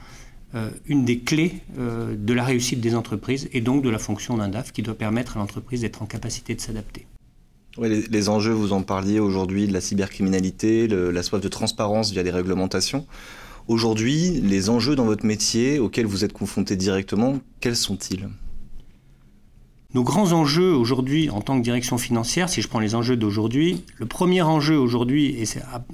une 0.87 1.05
des 1.05 1.19
clés 1.19 1.61
euh, 1.79 2.15
de 2.17 2.33
la 2.33 2.45
réussite 2.45 2.81
des 2.81 2.95
entreprises 2.95 3.49
et 3.53 3.61
donc 3.61 3.83
de 3.83 3.91
la 3.91 3.99
fonction 3.99 4.37
d'un 4.37 4.49
DAF 4.49 4.73
qui 4.73 4.83
doit 4.83 4.95
permettre 4.95 5.37
à 5.37 5.41
l'entreprise 5.41 5.83
d'être 5.83 6.03
en 6.03 6.06
capacité 6.06 6.55
de 6.55 6.61
s'adapter. 6.61 7.06
les, 7.79 8.29
enjeux, 8.29 8.53
vous 8.53 8.73
en 8.73 8.83
parliez 8.83 9.21
aujourd'hui, 9.21 9.67
de 9.67 9.73
la 9.73 9.81
cybercriminalité, 9.81 10.89
la 10.89 11.23
soif 11.23 11.41
de 11.41 11.49
transparence 11.49 12.12
via 12.12 12.23
les 12.23 12.31
réglementations. 12.31 13.06
Aujourd'hui, 13.67 14.41
les 14.41 14.71
enjeux 14.71 14.97
dans 14.97 15.05
votre 15.05 15.27
métier 15.27 15.79
auxquels 15.79 16.06
vous 16.06 16.25
êtes 16.25 16.33
confronté 16.33 16.75
directement, 16.77 17.41
quels 17.61 17.77
sont-ils? 17.77 18.29
Nos 19.95 20.03
grands 20.03 20.33
enjeux 20.33 20.75
aujourd'hui 20.75 21.31
en 21.31 21.41
tant 21.41 21.59
que 21.59 21.65
direction 21.65 21.97
financière, 21.97 22.50
si 22.50 22.61
je 22.61 22.69
prends 22.69 22.78
les 22.78 22.95
enjeux 22.95 23.17
d'aujourd'hui, 23.17 23.85
le 23.97 24.05
premier 24.05 24.43
enjeu 24.43 24.78
aujourd'hui, 24.78 25.43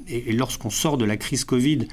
et, 0.09 0.33
lorsqu'on 0.33 0.71
sort 0.71 0.99
de 0.99 1.05
la 1.05 1.17
crise 1.17 1.45
Covid, 1.45 1.87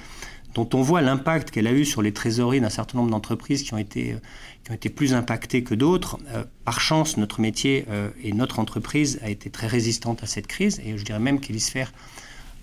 dont 0.53 0.69
on 0.73 0.81
voit 0.81 1.01
l'impact 1.01 1.51
qu'elle 1.51 1.67
a 1.67 1.71
eu 1.71 1.85
sur 1.85 2.01
les 2.01 2.11
trésoreries 2.11 2.61
d'un 2.61 2.69
certain 2.69 2.97
nombre 2.97 3.11
d'entreprises 3.11 3.63
qui, 3.63 3.73
ont 3.73 3.77
été, 3.77 4.15
qui 4.63 4.71
ont 4.71 4.75
été 4.75 4.89
plus 4.89 5.13
impactées 5.13 5.63
que 5.63 5.75
d'autres, 5.75 6.17
euh, 6.33 6.43
par 6.65 6.81
chance, 6.81 7.17
notre 7.17 7.41
métier 7.41 7.85
euh, 7.89 8.09
et 8.23 8.33
notre 8.33 8.59
entreprise 8.59 9.19
a 9.21 9.29
été 9.29 9.49
très 9.49 9.67
résistante 9.67 10.23
à 10.23 10.27
cette 10.27 10.47
crise, 10.47 10.81
et 10.85 10.97
je 10.97 11.03
dirais 11.03 11.19
même 11.19 11.39
qu'Elisphère 11.39 11.91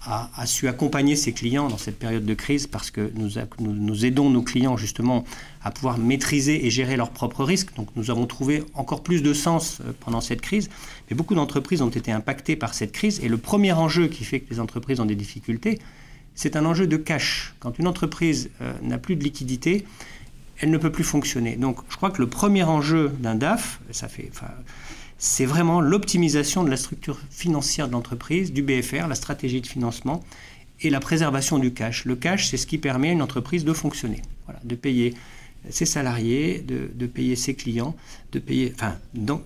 a, 0.06 0.46
su 0.46 0.68
accompagner 0.68 1.16
ses 1.16 1.32
clients 1.32 1.68
dans 1.68 1.76
cette 1.76 1.98
période 1.98 2.24
de 2.24 2.34
crise 2.34 2.66
parce 2.66 2.90
que 2.90 3.12
nous, 3.14 4.06
aidons 4.06 4.30
nos 4.30 4.42
clients 4.42 4.76
justement 4.76 5.24
à 5.62 5.70
pouvoir 5.70 5.98
maîtriser 5.98 6.66
et 6.66 6.70
gérer 6.70 6.96
leurs 6.96 7.10
propres 7.10 7.44
risques. 7.44 7.74
Donc 7.76 7.88
nous 7.96 8.10
avons 8.10 8.26
trouvé 8.26 8.62
encore 8.74 9.02
plus 9.02 9.22
de 9.22 9.34
sens 9.34 9.80
euh, 9.80 9.92
pendant 10.00 10.20
cette 10.20 10.40
crise. 10.40 10.70
Mais 11.10 11.16
beaucoup 11.16 11.34
d'entreprises 11.34 11.82
ont 11.82 11.90
été 11.90 12.12
impactées 12.12 12.56
par 12.56 12.74
cette 12.74 12.92
crise. 12.92 13.20
Et 13.22 13.28
le 13.28 13.38
premier 13.38 13.72
enjeu 13.72 14.08
qui 14.08 14.24
fait 14.24 14.40
que 14.40 14.50
les 14.50 14.60
entreprises 14.60 15.00
ont 15.00 15.06
des 15.06 15.16
difficultés, 15.16 15.78
c'est 16.38 16.54
un 16.54 16.64
enjeu 16.64 16.86
de 16.86 16.96
cash. 16.96 17.52
Quand 17.58 17.80
une 17.80 17.88
entreprise 17.88 18.50
euh, 18.62 18.72
n'a 18.80 18.98
plus 18.98 19.16
de 19.16 19.24
liquidité, 19.24 19.84
elle 20.60 20.70
ne 20.70 20.78
peut 20.78 20.92
plus 20.92 21.02
fonctionner. 21.02 21.56
Donc 21.56 21.78
je 21.90 21.96
crois 21.96 22.12
que 22.12 22.22
le 22.22 22.28
premier 22.28 22.62
enjeu 22.62 23.10
d'un 23.18 23.34
DAF, 23.34 23.80
c'est 25.18 25.46
vraiment 25.46 25.80
l'optimisation 25.80 26.62
de 26.62 26.70
la 26.70 26.76
structure 26.76 27.18
financière 27.30 27.88
de 27.88 27.92
l'entreprise, 27.92 28.52
du 28.52 28.62
BFR, 28.62 29.08
la 29.08 29.16
stratégie 29.16 29.60
de 29.60 29.66
financement 29.66 30.22
et 30.80 30.90
la 30.90 31.00
préservation 31.00 31.58
du 31.58 31.72
cash. 31.72 32.04
Le 32.04 32.14
cash, 32.14 32.46
c'est 32.46 32.56
ce 32.56 32.68
qui 32.68 32.78
permet 32.78 33.08
à 33.08 33.12
une 33.12 33.22
entreprise 33.22 33.64
de 33.64 33.72
fonctionner, 33.72 34.22
de 34.62 34.76
payer 34.76 35.14
ses 35.70 35.86
salariés, 35.86 36.60
de, 36.60 37.06
payer 37.06 37.34
ses 37.34 37.54
clients, 37.54 37.96
de 38.30 38.38
payer, 38.38 38.72
enfin, 38.76 38.96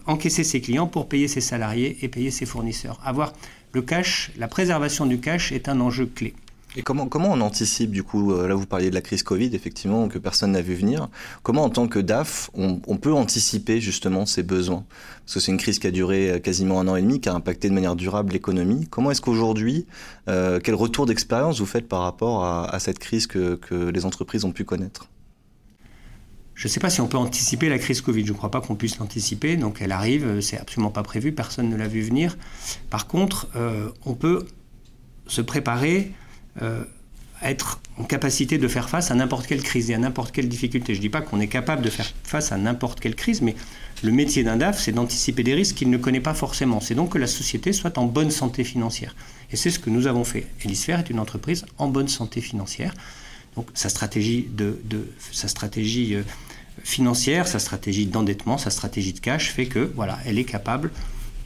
encaisser 0.04 0.44
ses 0.44 0.60
clients 0.60 0.88
pour 0.88 1.08
payer 1.08 1.26
ses 1.26 1.40
salariés 1.40 1.96
et 2.02 2.08
payer 2.08 2.30
ses 2.30 2.44
fournisseurs. 2.44 3.00
Avoir 3.02 3.32
le 3.72 3.80
cash, 3.80 4.30
la 4.36 4.46
préservation 4.46 5.06
du 5.06 5.20
cash 5.20 5.52
est 5.52 5.70
un 5.70 5.80
enjeu 5.80 6.04
clé. 6.04 6.34
Et 6.74 6.82
comment, 6.82 7.06
comment 7.06 7.30
on 7.30 7.40
anticipe, 7.42 7.90
du 7.90 8.02
coup, 8.02 8.32
euh, 8.32 8.48
là 8.48 8.54
vous 8.54 8.66
parliez 8.66 8.88
de 8.88 8.94
la 8.94 9.02
crise 9.02 9.22
Covid, 9.22 9.50
effectivement, 9.52 10.08
que 10.08 10.18
personne 10.18 10.52
n'a 10.52 10.62
vu 10.62 10.74
venir. 10.74 11.08
Comment, 11.42 11.64
en 11.64 11.70
tant 11.70 11.86
que 11.86 11.98
DAF, 11.98 12.50
on, 12.54 12.78
peut 12.96 13.12
anticiper 13.12 13.80
justement 13.80 14.24
ces 14.24 14.42
besoins? 14.42 14.84
Parce 15.20 15.34
que 15.34 15.40
c'est 15.40 15.52
une 15.52 15.58
crise 15.58 15.78
qui 15.78 15.86
a 15.86 15.90
duré 15.90 16.30
euh, 16.30 16.38
quasiment 16.38 16.80
un 16.80 16.88
an 16.88 16.96
et 16.96 17.02
demi, 17.02 17.20
qui 17.20 17.28
a 17.28 17.34
impacté 17.34 17.68
de 17.68 17.74
manière 17.74 17.94
durable 17.94 18.32
l'économie. 18.32 18.86
Comment 18.88 19.10
est-ce 19.10 19.20
qu'aujourd'hui, 19.20 19.86
euh, 20.28 20.60
quel 20.64 20.74
retour 20.74 21.04
d'expérience 21.04 21.60
vous 21.60 21.66
faites 21.66 21.88
par 21.88 22.00
rapport 22.00 22.44
à, 22.44 22.78
cette 22.78 22.98
crise 22.98 23.26
que, 23.26 23.56
que 23.56 23.90
les 23.90 24.06
entreprises 24.06 24.44
ont 24.44 24.52
pu 24.52 24.64
connaître? 24.64 25.08
Je 26.54 26.68
ne 26.68 26.72
sais 26.72 26.80
pas 26.80 26.90
si 26.90 27.02
on 27.02 27.06
peut 27.06 27.18
anticiper 27.18 27.68
la 27.68 27.78
crise 27.78 28.00
Covid. 28.00 28.24
Je 28.24 28.32
ne 28.32 28.36
crois 28.36 28.50
pas 28.50 28.62
qu'on 28.62 28.76
puisse 28.76 28.98
l'anticiper. 28.98 29.58
Donc 29.58 29.82
elle 29.82 29.92
arrive, 29.92 30.40
c'est 30.40 30.58
absolument 30.58 30.90
pas 30.90 31.02
prévu, 31.02 31.32
personne 31.32 31.68
ne 31.68 31.76
l'a 31.76 31.88
vu 31.88 32.00
venir. 32.00 32.38
Par 32.88 33.06
contre, 33.06 33.48
on 34.04 34.14
peut 34.14 34.46
se 35.26 35.40
préparer, 35.40 36.12
euh, 36.60 36.84
être 37.42 37.80
en 37.98 38.04
capacité 38.04 38.58
de 38.58 38.68
faire 38.68 38.88
face 38.88 39.10
à 39.10 39.14
n'importe 39.14 39.46
quelle 39.46 39.62
crise 39.62 39.90
et 39.90 39.94
à 39.94 39.98
n'importe 39.98 40.32
quelle 40.32 40.48
difficulté. 40.48 40.94
Je 40.94 40.98
ne 40.98 41.02
dis 41.02 41.08
pas 41.08 41.20
qu'on 41.20 41.40
est 41.40 41.48
capable 41.48 41.82
de 41.82 41.90
faire 41.90 42.10
face 42.22 42.52
à 42.52 42.56
n'importe 42.56 43.00
quelle 43.00 43.14
crise, 43.14 43.42
mais 43.42 43.54
le 44.02 44.12
métier 44.12 44.44
d'un 44.44 44.56
DAF, 44.56 44.80
c'est 44.80 44.92
d'anticiper 44.92 45.42
des 45.42 45.54
risques 45.54 45.76
qu'il 45.76 45.90
ne 45.90 45.98
connaît 45.98 46.20
pas 46.20 46.34
forcément. 46.34 46.80
C'est 46.80 46.94
donc 46.94 47.12
que 47.12 47.18
la 47.18 47.26
société 47.26 47.72
soit 47.72 47.98
en 47.98 48.06
bonne 48.06 48.30
santé 48.30 48.64
financière. 48.64 49.14
Et 49.50 49.56
c'est 49.56 49.70
ce 49.70 49.78
que 49.78 49.90
nous 49.90 50.06
avons 50.06 50.24
fait. 50.24 50.46
Elisphère 50.64 51.00
est 51.00 51.10
une 51.10 51.18
entreprise 51.18 51.66
en 51.78 51.88
bonne 51.88 52.08
santé 52.08 52.40
financière. 52.40 52.94
Donc 53.56 53.68
sa 53.74 53.88
stratégie, 53.88 54.48
de, 54.50 54.78
sa 55.30 55.48
stratégie 55.48 56.14
euh, 56.14 56.22
financière, 56.82 57.46
sa 57.46 57.58
stratégie 57.58 58.06
d'endettement, 58.06 58.56
sa 58.56 58.70
stratégie 58.70 59.12
de 59.12 59.20
cash 59.20 59.50
fait 59.50 59.66
que 59.66 59.90
voilà, 59.94 60.18
elle 60.24 60.38
est 60.38 60.44
capable 60.44 60.90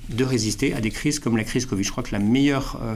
de 0.09 0.25
résister 0.25 0.73
à 0.73 0.81
des 0.81 0.91
crises 0.91 1.19
comme 1.19 1.37
la 1.37 1.45
crise 1.45 1.67
Covid. 1.67 1.83
Je 1.83 1.91
crois 1.91 2.05
que 2.05 2.13
la 2.13 2.21
meilleure 2.21 2.81
euh, 2.83 2.95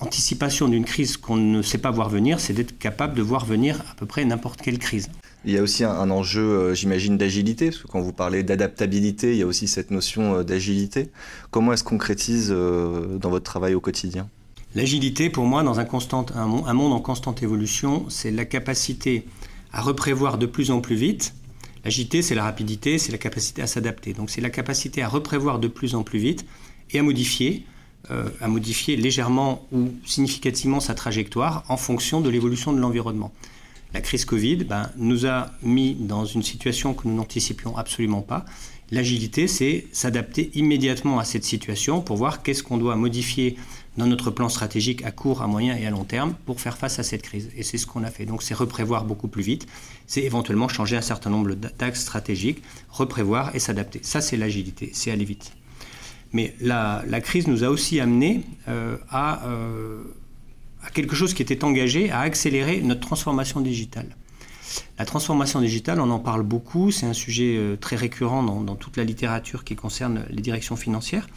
anticipation 0.00 0.68
d'une 0.68 0.84
crise 0.84 1.16
qu'on 1.16 1.36
ne 1.36 1.62
sait 1.62 1.78
pas 1.78 1.90
voir 1.90 2.08
venir, 2.08 2.40
c'est 2.40 2.52
d'être 2.52 2.78
capable 2.78 3.14
de 3.14 3.22
voir 3.22 3.44
venir 3.44 3.80
à 3.90 3.94
peu 3.94 4.06
près 4.06 4.24
n'importe 4.24 4.60
quelle 4.60 4.78
crise. 4.78 5.08
Il 5.44 5.52
y 5.52 5.58
a 5.58 5.62
aussi 5.62 5.84
un, 5.84 6.10
enjeu, 6.10 6.40
euh, 6.40 6.74
j'imagine, 6.74 7.18
d'agilité, 7.18 7.70
parce 7.70 7.82
que 7.82 7.86
quand 7.86 8.00
vous 8.00 8.12
parlez 8.12 8.42
d'adaptabilité, 8.42 9.32
il 9.32 9.38
y 9.38 9.42
a 9.42 9.46
aussi 9.46 9.68
cette 9.68 9.90
notion 9.90 10.42
d'agilité. 10.42 11.10
Comment 11.50 11.72
elle 11.72 11.78
se 11.78 11.84
concrétise 11.84 12.50
dans 12.50 13.30
votre 13.30 13.44
travail 13.44 13.74
au 13.74 13.80
quotidien? 13.80 14.28
L'agilité, 14.74 15.30
pour 15.30 15.44
moi, 15.44 15.62
dans 15.62 15.78
un, 15.78 15.86
un, 16.34 16.72
monde 16.72 16.92
en 16.92 16.98
constante 16.98 17.44
évolution, 17.44 18.06
c'est 18.08 18.32
la 18.32 18.44
capacité 18.44 19.24
à 19.72 19.80
reprévoir 19.80 20.36
de 20.36 20.46
plus 20.46 20.72
en 20.72 20.80
plus 20.80 20.96
vite. 20.96 21.32
L'agilité, 21.84 22.22
c'est 22.22 22.34
la 22.34 22.42
rapidité, 22.42 22.98
c'est 22.98 23.12
la 23.12 23.18
capacité 23.18 23.62
à 23.62 23.68
s'adapter. 23.68 24.14
Donc 24.14 24.30
c'est 24.30 24.40
la 24.40 24.50
capacité 24.50 25.02
à 25.02 25.08
reprévoir 25.08 25.60
de 25.60 25.68
plus 25.68 25.94
en 25.94 26.02
plus 26.02 26.18
vite 26.18 26.44
et 26.90 26.98
à 26.98 27.04
modifier, 27.04 27.64
euh, 28.10 28.28
à 28.40 28.48
modifier 28.48 28.96
légèrement 28.96 29.66
ou 29.72 29.92
significativement 30.04 30.80
sa 30.80 30.94
trajectoire 30.94 31.64
en 31.68 31.76
fonction 31.76 32.20
de 32.20 32.30
l'évolution 32.30 32.72
de 32.72 32.78
l'environnement. 32.78 33.32
La 33.94 34.00
crise 34.00 34.24
Covid 34.24 34.64
ben, 34.64 34.90
nous 34.96 35.26
a 35.26 35.50
mis 35.62 35.94
dans 35.94 36.24
une 36.24 36.42
situation 36.42 36.94
que 36.94 37.06
nous 37.06 37.14
n'anticipions 37.14 37.76
absolument 37.76 38.22
pas. 38.22 38.44
L'agilité, 38.90 39.48
c'est 39.48 39.86
s'adapter 39.92 40.50
immédiatement 40.54 41.18
à 41.18 41.24
cette 41.24 41.44
situation 41.44 42.00
pour 42.00 42.16
voir 42.16 42.42
qu'est-ce 42.42 42.62
qu'on 42.62 42.76
doit 42.76 42.96
modifier 42.96 43.56
dans 43.96 44.06
notre 44.06 44.30
plan 44.30 44.48
stratégique 44.48 45.04
à 45.04 45.10
court, 45.10 45.42
à 45.42 45.46
moyen 45.46 45.76
et 45.76 45.86
à 45.86 45.90
long 45.90 46.04
terme 46.04 46.34
pour 46.44 46.60
faire 46.60 46.76
face 46.76 46.98
à 46.98 47.02
cette 47.02 47.22
crise. 47.22 47.50
Et 47.56 47.62
c'est 47.62 47.78
ce 47.78 47.86
qu'on 47.86 48.02
a 48.02 48.10
fait. 48.10 48.26
Donc 48.26 48.42
c'est 48.42 48.54
reprévoir 48.54 49.04
beaucoup 49.04 49.28
plus 49.28 49.42
vite, 49.42 49.66
c'est 50.06 50.22
éventuellement 50.22 50.68
changer 50.68 50.96
un 50.96 51.02
certain 51.02 51.30
nombre 51.30 51.54
d'axes 51.54 52.02
stratégiques, 52.02 52.62
reprévoir 52.90 53.54
et 53.54 53.58
s'adapter. 53.58 54.00
Ça 54.02 54.20
c'est 54.20 54.36
l'agilité, 54.36 54.90
c'est 54.92 55.10
aller 55.10 55.24
vite. 55.24 55.52
Mais 56.34 56.54
la, 56.60 57.02
crise 57.22 57.46
nous 57.46 57.64
a 57.64 57.68
aussi 57.68 58.00
amené 58.00 58.42
euh, 58.68 58.98
à, 59.08 59.46
euh, 59.46 60.02
à 60.84 60.90
quelque 60.90 61.14
chose 61.14 61.32
qui 61.32 61.40
était 61.40 61.64
engagé 61.64 62.10
à 62.10 62.20
accélérer 62.20 62.82
notre 62.82 63.00
transformation 63.00 63.60
digitale. 63.60 64.08
La 64.98 65.04
transformation 65.04 65.60
digitale, 65.60 66.00
on 66.00 66.10
en 66.10 66.18
parle 66.18 66.42
beaucoup, 66.42 66.90
c'est 66.90 67.06
un 67.06 67.12
sujet 67.12 67.56
euh, 67.56 67.76
très 67.76 67.94
récurrent 67.94 68.42
dans, 68.42 68.74
toute 68.74 68.96
la 68.96 69.04
littérature 69.04 69.62
qui 69.62 69.76
concerne 69.76 70.24
les 70.28 70.42
directions 70.42 70.74
financières. 70.74 71.28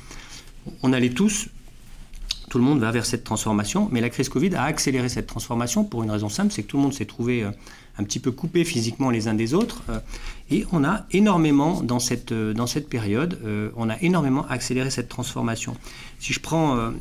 On 0.81 0.91
allait 0.93 1.11
tous 1.11 1.47
tout 2.49 2.57
le 2.57 2.63
monde 2.63 2.79
va 2.79 2.91
vers 2.91 3.05
cette 3.05 3.23
transformation, 3.23 3.89
mais 3.91 3.99
la 3.99 4.09
crise 4.09 4.29
Covid 4.29 4.55
a 4.55 4.63
accéléré 4.63 5.09
cette 5.09 5.27
transformation 5.27 5.83
pour 5.83 6.03
une 6.03 6.11
raison 6.11 6.29
simple, 6.29 6.53
c'est 6.53 6.63
que 6.63 6.67
tout 6.67 6.77
le 6.77 6.83
monde 6.83 6.93
s'est 6.93 7.05
trouvé 7.05 7.43
euh, 7.43 7.51
un 7.97 8.03
petit 8.03 8.19
peu 8.19 8.31
coupé 8.31 8.63
physiquement 8.63 9.09
les 9.09 9.27
uns 9.27 9.33
des 9.33 9.53
autres, 9.53 9.83
euh, 9.89 9.99
et 10.49 10.65
on 10.71 10.85
a 10.85 11.05
énormément, 11.11 11.81
dans 11.81 11.99
cette, 11.99 12.31
euh, 12.31 12.53
période, 12.89 13.37
on 13.75 13.89
a 13.89 13.99
énormément 14.01 14.45
accéléré 14.47 14.89
cette 14.89 15.09
transformation. 15.09 15.75
Si 16.19 16.31
je 16.31 16.39
prends, 16.39 16.93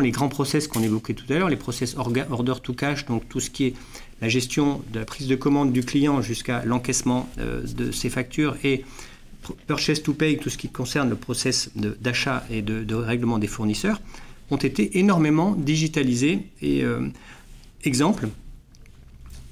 les 0.00 0.10
grands 0.10 0.28
process 0.28 0.68
qu'on 0.68 0.82
évoquait 0.82 1.14
tout 1.14 1.24
à 1.30 1.34
l'heure, 1.38 1.48
les 1.48 1.56
process 1.56 1.96
order 1.96 2.54
to 2.62 2.72
cash, 2.74 3.06
donc 3.06 3.28
tout 3.28 3.40
ce 3.40 3.50
qui 3.50 3.64
est 3.64 3.74
la 4.20 4.28
gestion 4.28 4.82
de 4.92 5.00
la 5.00 5.04
prise 5.04 5.26
de 5.26 5.34
commande 5.34 5.72
du 5.72 5.82
client 5.82 6.22
jusqu'à 6.22 6.64
l'encaissement 6.64 7.28
de 7.38 7.90
ses 7.90 8.08
factures 8.08 8.56
et 8.62 8.84
purchase 9.66 10.02
to 10.02 10.12
pay, 10.12 10.36
tout 10.36 10.50
ce 10.50 10.58
qui 10.58 10.68
concerne 10.68 11.08
le 11.08 11.16
process 11.16 11.70
d'achat 11.74 12.44
et 12.50 12.62
de 12.62 12.94
règlement 12.94 13.38
des 13.38 13.48
fournisseurs, 13.48 14.00
ont 14.52 14.56
été 14.56 14.98
énormément 14.98 15.52
digitalisés. 15.52 16.46
Et 16.60 16.84
euh, 16.84 17.08
exemple, 17.84 18.28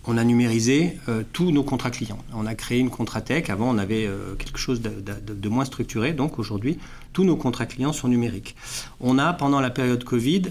on 0.07 0.17
a 0.19 0.25
numérisé 0.25 0.99
euh, 1.09 1.23
tous 1.33 1.51
nos 1.53 1.63
contrats 1.63 1.91
clients. 1.91 2.19
On 2.35 2.47
a 2.47 2.55
créé 2.55 2.79
une 2.79 2.91
Contratech. 2.91 3.49
Avant, 3.51 3.71
on 3.71 3.79
avait 3.79 4.07
euh, 4.07 4.35
quelque 4.35 4.59
chose 4.59 4.83
de, 4.83 5.49
moins 5.49 5.65
structuré. 5.65 6.13
Donc 6.13 6.39
aujourd'hui, 6.39 6.79
tous 7.13 7.25
nos 7.25 7.37
contrats 7.37 7.67
clients 7.67 7.93
sont 7.93 8.09
numériques. 8.09 8.55
On 9.01 9.19
a, 9.19 9.33
pendant 9.33 9.61
la 9.61 9.71
période 9.71 10.05
Covid, 10.05 10.43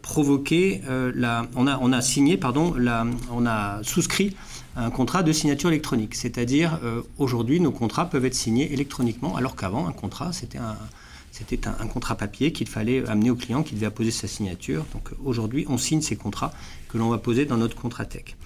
provoqué 0.00 0.80
la, 1.14 1.46
on 1.56 1.66
a, 1.66 1.78
on 1.78 1.92
a 1.92 2.00
signé, 2.00 2.38
pardon, 2.38 2.72
la, 2.72 3.06
on 3.30 3.44
a 3.44 3.82
souscrit 3.82 4.34
un 4.76 4.90
contrat 4.90 5.22
de 5.22 5.30
signature 5.30 5.68
électronique. 5.68 6.14
C'est-à-dire, 6.14 6.80
aujourd'hui, 7.18 7.60
nos 7.60 7.70
contrats 7.70 8.08
peuvent 8.08 8.24
être 8.24 8.34
signés 8.34 8.72
électroniquement, 8.72 9.36
alors 9.36 9.56
qu'avant, 9.56 9.86
un 9.86 9.92
contrat, 9.92 10.32
c'était 10.32 10.56
un, 10.56 10.78
c'était 11.34 11.66
un, 11.66 11.88
contrat 11.88 12.14
papier 12.14 12.52
qu'il 12.52 12.68
fallait 12.68 13.04
amener 13.08 13.28
au 13.28 13.34
client 13.34 13.64
qui 13.64 13.74
devait 13.74 13.86
apposer 13.86 14.12
sa 14.12 14.28
signature. 14.28 14.86
Donc 14.92 15.10
aujourd'hui, 15.24 15.66
on 15.68 15.78
signe 15.78 16.00
ces 16.00 16.14
contrats 16.14 16.52
que 16.88 16.96
l'on 16.96 17.08
va 17.08 17.18
poser 17.18 17.44
dans 17.44 17.56
notre 17.56 17.74
contrat 17.74 18.04
tech. 18.04 18.36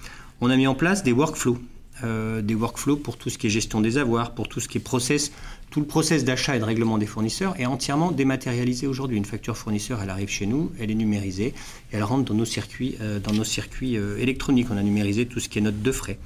On 0.41 0.49
a 0.49 0.57
mis 0.57 0.65
en 0.65 0.73
place 0.73 1.03
des 1.03 1.11
workflows. 1.11 1.59
Euh, 2.03 2.41
des 2.41 2.55
workflows 2.55 2.95
pour 2.95 3.17
tout 3.17 3.29
ce 3.29 3.37
qui 3.37 3.45
est 3.45 3.49
gestion 3.51 3.79
des 3.79 3.99
avoirs, 3.99 4.33
pour 4.33 4.47
tout 4.47 4.59
ce 4.59 4.67
qui 4.67 4.79
est 4.79 4.81
process. 4.81 5.31
Tout 5.69 5.81
le 5.81 5.85
process 5.85 6.23
d'achat 6.23 6.55
et 6.55 6.59
de 6.59 6.63
règlement 6.63 6.97
des 6.97 7.05
fournisseurs 7.05 7.59
est 7.59 7.67
entièrement 7.67 8.11
dématérialisé 8.11 8.87
aujourd'hui. 8.87 9.17
Une 9.17 9.25
facture 9.25 9.55
fournisseur, 9.55 10.01
elle 10.01 10.09
arrive 10.09 10.29
chez 10.29 10.47
nous, 10.47 10.71
elle 10.79 10.89
est 10.89 10.95
numérisée, 10.95 11.47
et 11.47 11.53
elle 11.91 12.03
rentre 12.03 12.25
dans 12.25 12.33
nos 12.33 12.45
circuits, 12.45 12.95
euh, 13.01 13.19
dans 13.19 13.33
nos 13.33 13.43
circuits 13.43 13.97
euh, 13.97 14.17
électroniques. 14.17 14.67
On 14.71 14.77
a 14.77 14.81
numérisé 14.81 15.27
tout 15.27 15.39
ce 15.39 15.47
qui 15.47 15.59
est 15.59 15.61
note 15.61 15.79
de 15.79 15.91
frais. 15.91 16.17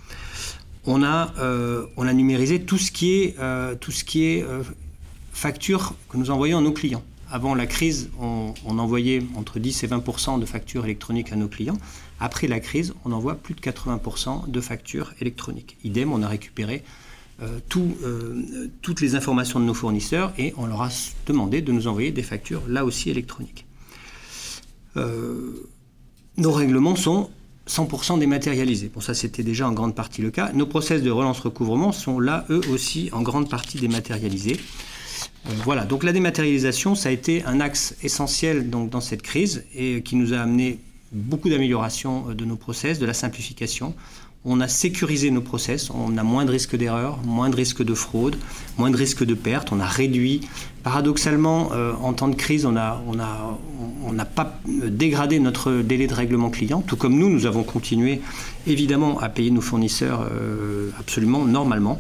On 0.86 1.04
a, 1.04 1.34
on 1.96 2.06
a 2.06 2.14
numérisé 2.14 2.62
tout 2.62 2.78
ce 2.78 2.92
qui 2.92 3.14
est, 3.14 3.38
tout 3.80 3.92
ce 3.92 4.04
qui 4.04 4.26
est 4.26 4.46
factures 5.34 5.96
que 6.10 6.18
nous 6.18 6.32
envoyons 6.32 6.60
à 6.60 6.62
nos 6.62 6.72
clients. 6.72 7.04
Avant 7.30 7.56
la 7.56 7.66
crise, 7.66 8.10
on, 8.20 8.54
envoyait 8.78 9.24
entre 9.36 9.58
10 9.58 9.84
et 9.84 9.88
20% 9.88 10.40
de 10.40 10.46
factures 10.46 10.86
électroniques 10.86 11.32
à 11.32 11.36
nos 11.36 11.48
clients. 11.48 11.80
Après 12.20 12.48
la 12.48 12.60
crise, 12.60 12.94
on 13.06 13.12
envoie 13.12 13.36
plus 13.36 13.56
de 13.56 13.60
80% 13.60 14.52
de 14.52 14.62
factures 14.62 15.14
électroniques. 15.20 15.78
Idem, 15.84 16.14
on 16.14 16.22
a 16.22 16.28
récupéré 16.28 16.84
euh, 17.42 17.60
euh, 17.76 18.68
toutes 18.84 19.02
les 19.02 19.16
informations 19.16 19.60
de 19.60 19.66
nos 19.66 19.74
fournisseurs 19.74 20.32
et 20.38 20.54
on 20.58 20.68
leur 20.68 20.84
a 20.84 20.90
demandé 21.26 21.62
de 21.62 21.72
nous 21.72 21.88
envoyer 21.88 22.12
des 22.12 22.22
factures 22.22 22.62
là 22.68 22.86
aussi 22.86 23.10
électroniques. 23.10 23.66
Euh, 24.96 25.68
nos 26.38 26.52
règlements 26.52 26.96
sont 26.96 27.32
100% 27.68 28.20
dématérialisés. 28.20 28.92
Bon, 28.94 29.02
ça 29.02 29.16
c'était 29.16 29.42
déjà 29.42 29.68
en 29.68 29.72
grande 29.72 29.96
partie 29.96 30.22
le 30.22 30.30
cas. 30.30 30.52
Nos 30.54 30.68
process 30.68 31.02
de 31.02 31.10
relance-recouvrement 31.10 31.92
sont 31.92 32.20
là, 32.20 32.46
eux 32.52 32.62
aussi, 32.70 33.10
en 33.12 33.24
grande 33.24 33.50
partie 33.50 33.80
dématérialisés. 33.80 34.60
Euh, 35.46 35.50
voilà, 35.64 35.86
donc 35.86 36.04
la 36.04 36.14
dématérialisation, 36.14 36.96
ça 36.96 37.10
a 37.10 37.12
été 37.12 37.44
un 37.46 37.60
axe 37.60 37.96
essentiel 38.04 38.70
donc, 38.70 38.90
dans 38.90 39.02
cette 39.02 39.22
crise 39.22 39.66
et 39.76 40.02
qui 40.02 40.16
nous 40.16 40.34
a 40.34 40.38
amené 40.38 40.80
beaucoup 41.12 41.50
d'améliorations 41.50 42.26
euh, 42.30 42.34
de 42.34 42.46
nos 42.46 42.56
process, 42.56 43.00
de 43.00 43.06
la 43.06 43.14
simplification. 43.14 43.94
On 44.46 44.60
a 44.60 44.68
sécurisé 44.68 45.32
nos 45.32 45.42
process, 45.42 45.90
on 45.90 46.18
a 46.18 46.24
moins 46.24 46.44
de 46.44 46.52
risques 46.52 46.76
d'erreur, 46.76 47.18
moins 47.24 47.50
de 47.50 47.56
risques 47.56 47.84
de 47.84 47.94
fraude, 47.94 48.36
moins 48.78 48.92
de 48.92 48.98
risques 48.98 49.24
de 49.24 49.36
perte, 49.36 49.72
on 49.72 49.80
a 49.80 49.86
réduit. 49.86 50.42
Paradoxalement, 50.84 51.70
euh, 51.72 51.94
en 52.02 52.12
temps 52.12 52.28
de 52.28 52.36
crise, 52.36 52.66
on 52.66 52.74
n'a 52.74 53.02
on 53.08 53.20
a, 53.20 53.58
on 54.06 54.14
pas 54.36 54.60
dégradé 54.66 55.40
notre 55.40 55.82
délai 55.82 56.08
de 56.08 56.14
règlement 56.14 56.50
client, 56.50 56.82
tout 56.86 56.98
comme 56.98 57.18
nous, 57.18 57.30
nous 57.30 57.46
avons 57.46 57.64
continué 57.64 58.22
évidemment 58.68 59.18
à 59.20 59.30
payer 59.30 59.50
nos 59.50 59.62
fournisseurs 59.62 60.30
absolument 61.00 61.46
normalement. 61.46 62.00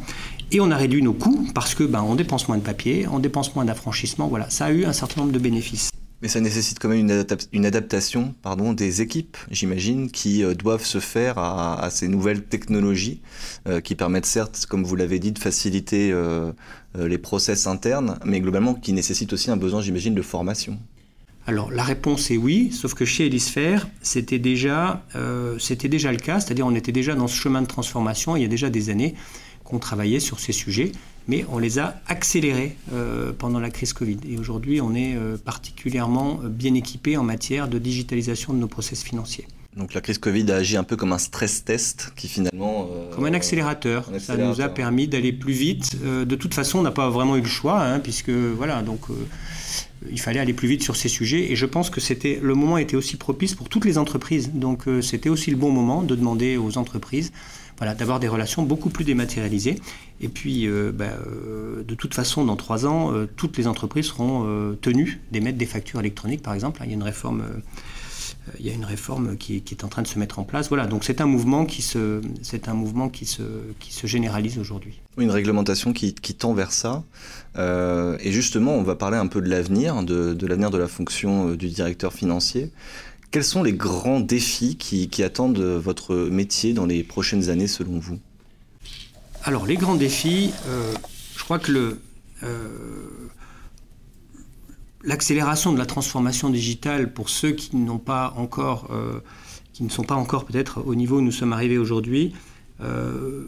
Et 0.51 0.59
on 0.59 0.69
a 0.71 0.77
réduit 0.77 1.01
nos 1.01 1.13
coûts 1.13 1.47
parce 1.53 1.75
que 1.75 1.83
ben, 1.83 2.01
on 2.01 2.15
dépense 2.15 2.47
moins 2.47 2.57
de 2.57 2.63
papier, 2.63 3.07
on 3.11 3.19
dépense 3.19 3.55
moins 3.55 3.65
d'affranchissement. 3.65 4.27
Voilà, 4.27 4.49
ça 4.49 4.65
a 4.65 4.71
eu 4.71 4.85
un 4.85 4.93
certain 4.93 5.21
nombre 5.21 5.33
de 5.33 5.39
bénéfices. 5.39 5.89
Mais 6.23 6.29
ça 6.29 6.39
nécessite 6.39 6.79
quand 6.79 6.87
même 6.87 7.05
une, 7.51 7.65
adaptation 7.65 8.33
pardon, 8.41 8.71
des 8.71 9.01
équipes, 9.01 9.35
j'imagine, 9.51 10.09
qui 10.09 10.41
euh, 10.41 10.53
doivent 10.53 10.85
se 10.85 10.99
faire 10.99 11.37
à, 11.37 11.89
ces 11.91 12.07
nouvelles 12.07 12.43
technologies 12.43 13.19
euh, 13.67 13.81
qui 13.81 13.93
permettent 13.93 14.25
certes, 14.25 14.65
comme 14.69 14.85
vous 14.85 14.95
l'avez 14.95 15.19
dit, 15.19 15.33
de 15.33 15.39
faciliter 15.39 16.13
euh, 16.13 16.53
les 16.95 17.17
process 17.17 17.67
internes, 17.67 18.17
mais 18.23 18.39
globalement 18.39 18.73
qui 18.73 18.93
nécessitent 18.93 19.33
aussi 19.33 19.51
un 19.51 19.57
besoin, 19.57 19.81
j'imagine, 19.81 20.15
de 20.15 20.21
formation. 20.21 20.79
Alors 21.45 21.71
la 21.71 21.83
réponse 21.83 22.31
est 22.31 22.37
oui, 22.37 22.71
sauf 22.71 22.93
que 22.93 23.03
chez 23.03 23.25
Elisphère, 23.25 23.89
c'était 24.01 24.39
déjà, 24.39 25.03
c'était 25.59 25.89
déjà 25.89 26.09
le 26.13 26.19
cas, 26.19 26.39
c'est-à-dire 26.39 26.65
on 26.65 26.73
était 26.73 26.93
déjà 26.93 27.15
dans 27.15 27.27
ce 27.27 27.35
chemin 27.35 27.61
de 27.61 27.67
transformation 27.67 28.37
il 28.37 28.43
y 28.43 28.45
a 28.45 28.47
déjà 28.47 28.69
des 28.69 28.89
années 28.89 29.13
qu'on 29.73 29.79
travaillait 29.79 30.19
sur 30.19 30.39
ces 30.39 30.51
sujets, 30.51 30.91
mais 31.27 31.45
on 31.49 31.57
les 31.57 31.79
a 31.79 31.99
accélérés 32.05 32.77
euh, 32.93 33.33
pendant 33.35 33.59
la 33.59 33.71
crise 33.71 33.91
Covid. 33.91 34.19
Et 34.29 34.37
aujourd'hui, 34.37 34.81
on 34.81 34.93
est 34.93 35.15
euh, 35.15 35.35
particulièrement 35.35 36.39
bien 36.43 36.75
équipé 36.75 37.17
en 37.17 37.23
matière 37.23 37.67
de 37.67 37.79
digitalisation 37.79 38.53
de 38.53 38.59
nos 38.59 38.67
process 38.67 39.01
financiers. 39.01 39.47
Donc 39.75 39.95
la 39.95 40.01
crise 40.01 40.19
Covid 40.19 40.51
a 40.51 40.57
agi 40.57 40.77
un 40.77 40.83
peu 40.83 40.95
comme 40.95 41.13
un 41.13 41.17
stress 41.17 41.63
test 41.63 42.13
qui 42.15 42.27
finalement... 42.27 42.87
Euh, 42.91 43.15
comme 43.15 43.25
un 43.25 43.33
accélérateur. 43.33 44.07
Ça 44.19 44.37
nous 44.37 44.61
a 44.61 44.69
permis 44.69 45.07
d'aller 45.07 45.33
plus 45.33 45.53
vite. 45.53 45.97
Euh, 46.03 46.25
de 46.25 46.35
toute 46.35 46.53
façon, 46.53 46.79
on 46.79 46.83
n'a 46.83 46.91
pas 46.91 47.09
vraiment 47.09 47.35
eu 47.35 47.41
le 47.41 47.47
choix, 47.47 47.81
hein, 47.81 47.99
puisque 47.99 48.29
voilà, 48.29 48.83
donc 48.83 49.09
euh, 49.09 49.13
il 50.11 50.19
fallait 50.19 50.39
aller 50.39 50.53
plus 50.53 50.67
vite 50.67 50.83
sur 50.83 50.95
ces 50.95 51.09
sujets. 51.09 51.51
Et 51.51 51.55
je 51.55 51.65
pense 51.65 51.89
que 51.89 51.99
c'était 51.99 52.39
le 52.41 52.53
moment 52.53 52.77
était 52.77 52.95
aussi 52.95 53.17
propice 53.17 53.55
pour 53.55 53.69
toutes 53.69 53.85
les 53.85 53.97
entreprises. 53.97 54.51
Donc 54.53 54.83
c'était 55.01 55.29
aussi 55.29 55.49
le 55.49 55.57
bon 55.57 55.71
moment 55.71 56.03
de 56.03 56.15
demander 56.15 56.57
aux 56.57 56.77
entreprises 56.77 57.31
voilà, 57.77 57.93
d'avoir 57.95 58.19
des 58.19 58.27
relations 58.27 58.63
beaucoup 58.63 58.89
plus 58.89 59.03
dématérialisées. 59.03 59.79
Et 60.21 60.29
puis, 60.29 60.67
bah, 60.93 61.17
de 61.85 61.95
toute 61.95 62.13
façon, 62.13 62.45
dans 62.45 62.55
trois 62.55 62.85
ans, 62.85 63.11
toutes 63.35 63.57
les 63.57 63.67
entreprises 63.67 64.05
seront 64.05 64.75
tenues 64.81 65.21
d'émettre 65.31 65.57
des 65.57 65.65
factures 65.65 65.99
électroniques, 65.99 66.41
par 66.41 66.53
exemple. 66.53 66.81
Il 66.83 66.89
y 66.89 66.91
a 66.91 66.95
une 66.95 67.03
réforme 67.03 67.43
euh, 68.49 68.51
il 68.59 68.65
y 68.65 68.69
a 68.69 68.73
une 68.73 68.85
réforme 68.85 69.37
qui, 69.37 69.55
est 69.55 69.83
en 69.83 69.87
train 69.87 70.01
de 70.01 70.07
se 70.07 70.19
mettre 70.19 70.39
en 70.39 70.43
place. 70.43 70.69
Voilà, 70.69 70.85
donc 70.85 71.03
c'est 71.03 71.21
un 71.21 71.25
mouvement 71.25 71.65
qui 71.65 71.81
se, 71.81 72.21
c'est 72.41 72.67
un 72.67 72.73
mouvement 72.73 73.09
qui 73.09 73.25
se, 73.25 73.43
qui 73.79 73.93
se 73.93 74.07
généralise 74.07 74.57
aujourd'hui. 74.59 75.01
Une 75.17 75.31
réglementation 75.31 75.93
qui, 75.93 76.13
tend 76.13 76.53
vers 76.53 76.71
ça. 76.71 77.03
Euh, 77.57 78.17
et 78.21 78.31
justement, 78.31 78.73
on 78.75 78.83
va 78.83 78.95
parler 78.95 79.17
un 79.17 79.27
peu 79.27 79.41
de 79.41 79.49
l'avenir, 79.49 80.03
de, 80.03 80.35
l'avenir 80.45 80.71
de 80.71 80.77
la 80.77 80.87
fonction 80.87 81.49
euh, 81.49 81.57
du 81.57 81.69
directeur 81.69 82.13
financier. 82.13 82.71
Quels 83.33 83.43
sont 83.43 83.63
les 83.63 83.73
grands 83.73 84.19
défis 84.19 84.77
qui, 84.77 85.23
attendent 85.23 85.57
votre 85.57 86.15
métier 86.15 86.73
dans 86.73 86.85
les 86.85 87.03
prochaines 87.03 87.49
années 87.49 87.65
selon 87.65 87.97
vous? 87.97 88.19
Alors 89.43 89.65
les 89.65 89.75
grands 89.75 89.95
défis, 89.95 90.53
je 91.35 91.43
crois 91.43 91.57
que 91.57 91.71
le, 91.71 91.99
l'accélération 95.03 95.73
de 95.73 95.79
la 95.79 95.87
transformation 95.87 96.51
digitale 96.51 97.11
pour 97.11 97.29
ceux 97.29 97.53
qui 97.53 97.75
n'ont 97.75 97.97
pas 97.97 98.35
encore, 98.37 98.89
euh, 98.91 99.19
qui 99.73 99.83
ne 99.83 99.89
sont 99.89 100.03
pas 100.03 100.13
encore 100.13 100.45
peut-être 100.45 100.85
au 100.85 100.93
niveau 100.93 101.17
où 101.17 101.21
nous 101.21 101.31
sommes 101.31 101.53
arrivés 101.53 101.79
aujourd'hui, 101.79 102.33
euh, 102.81 103.45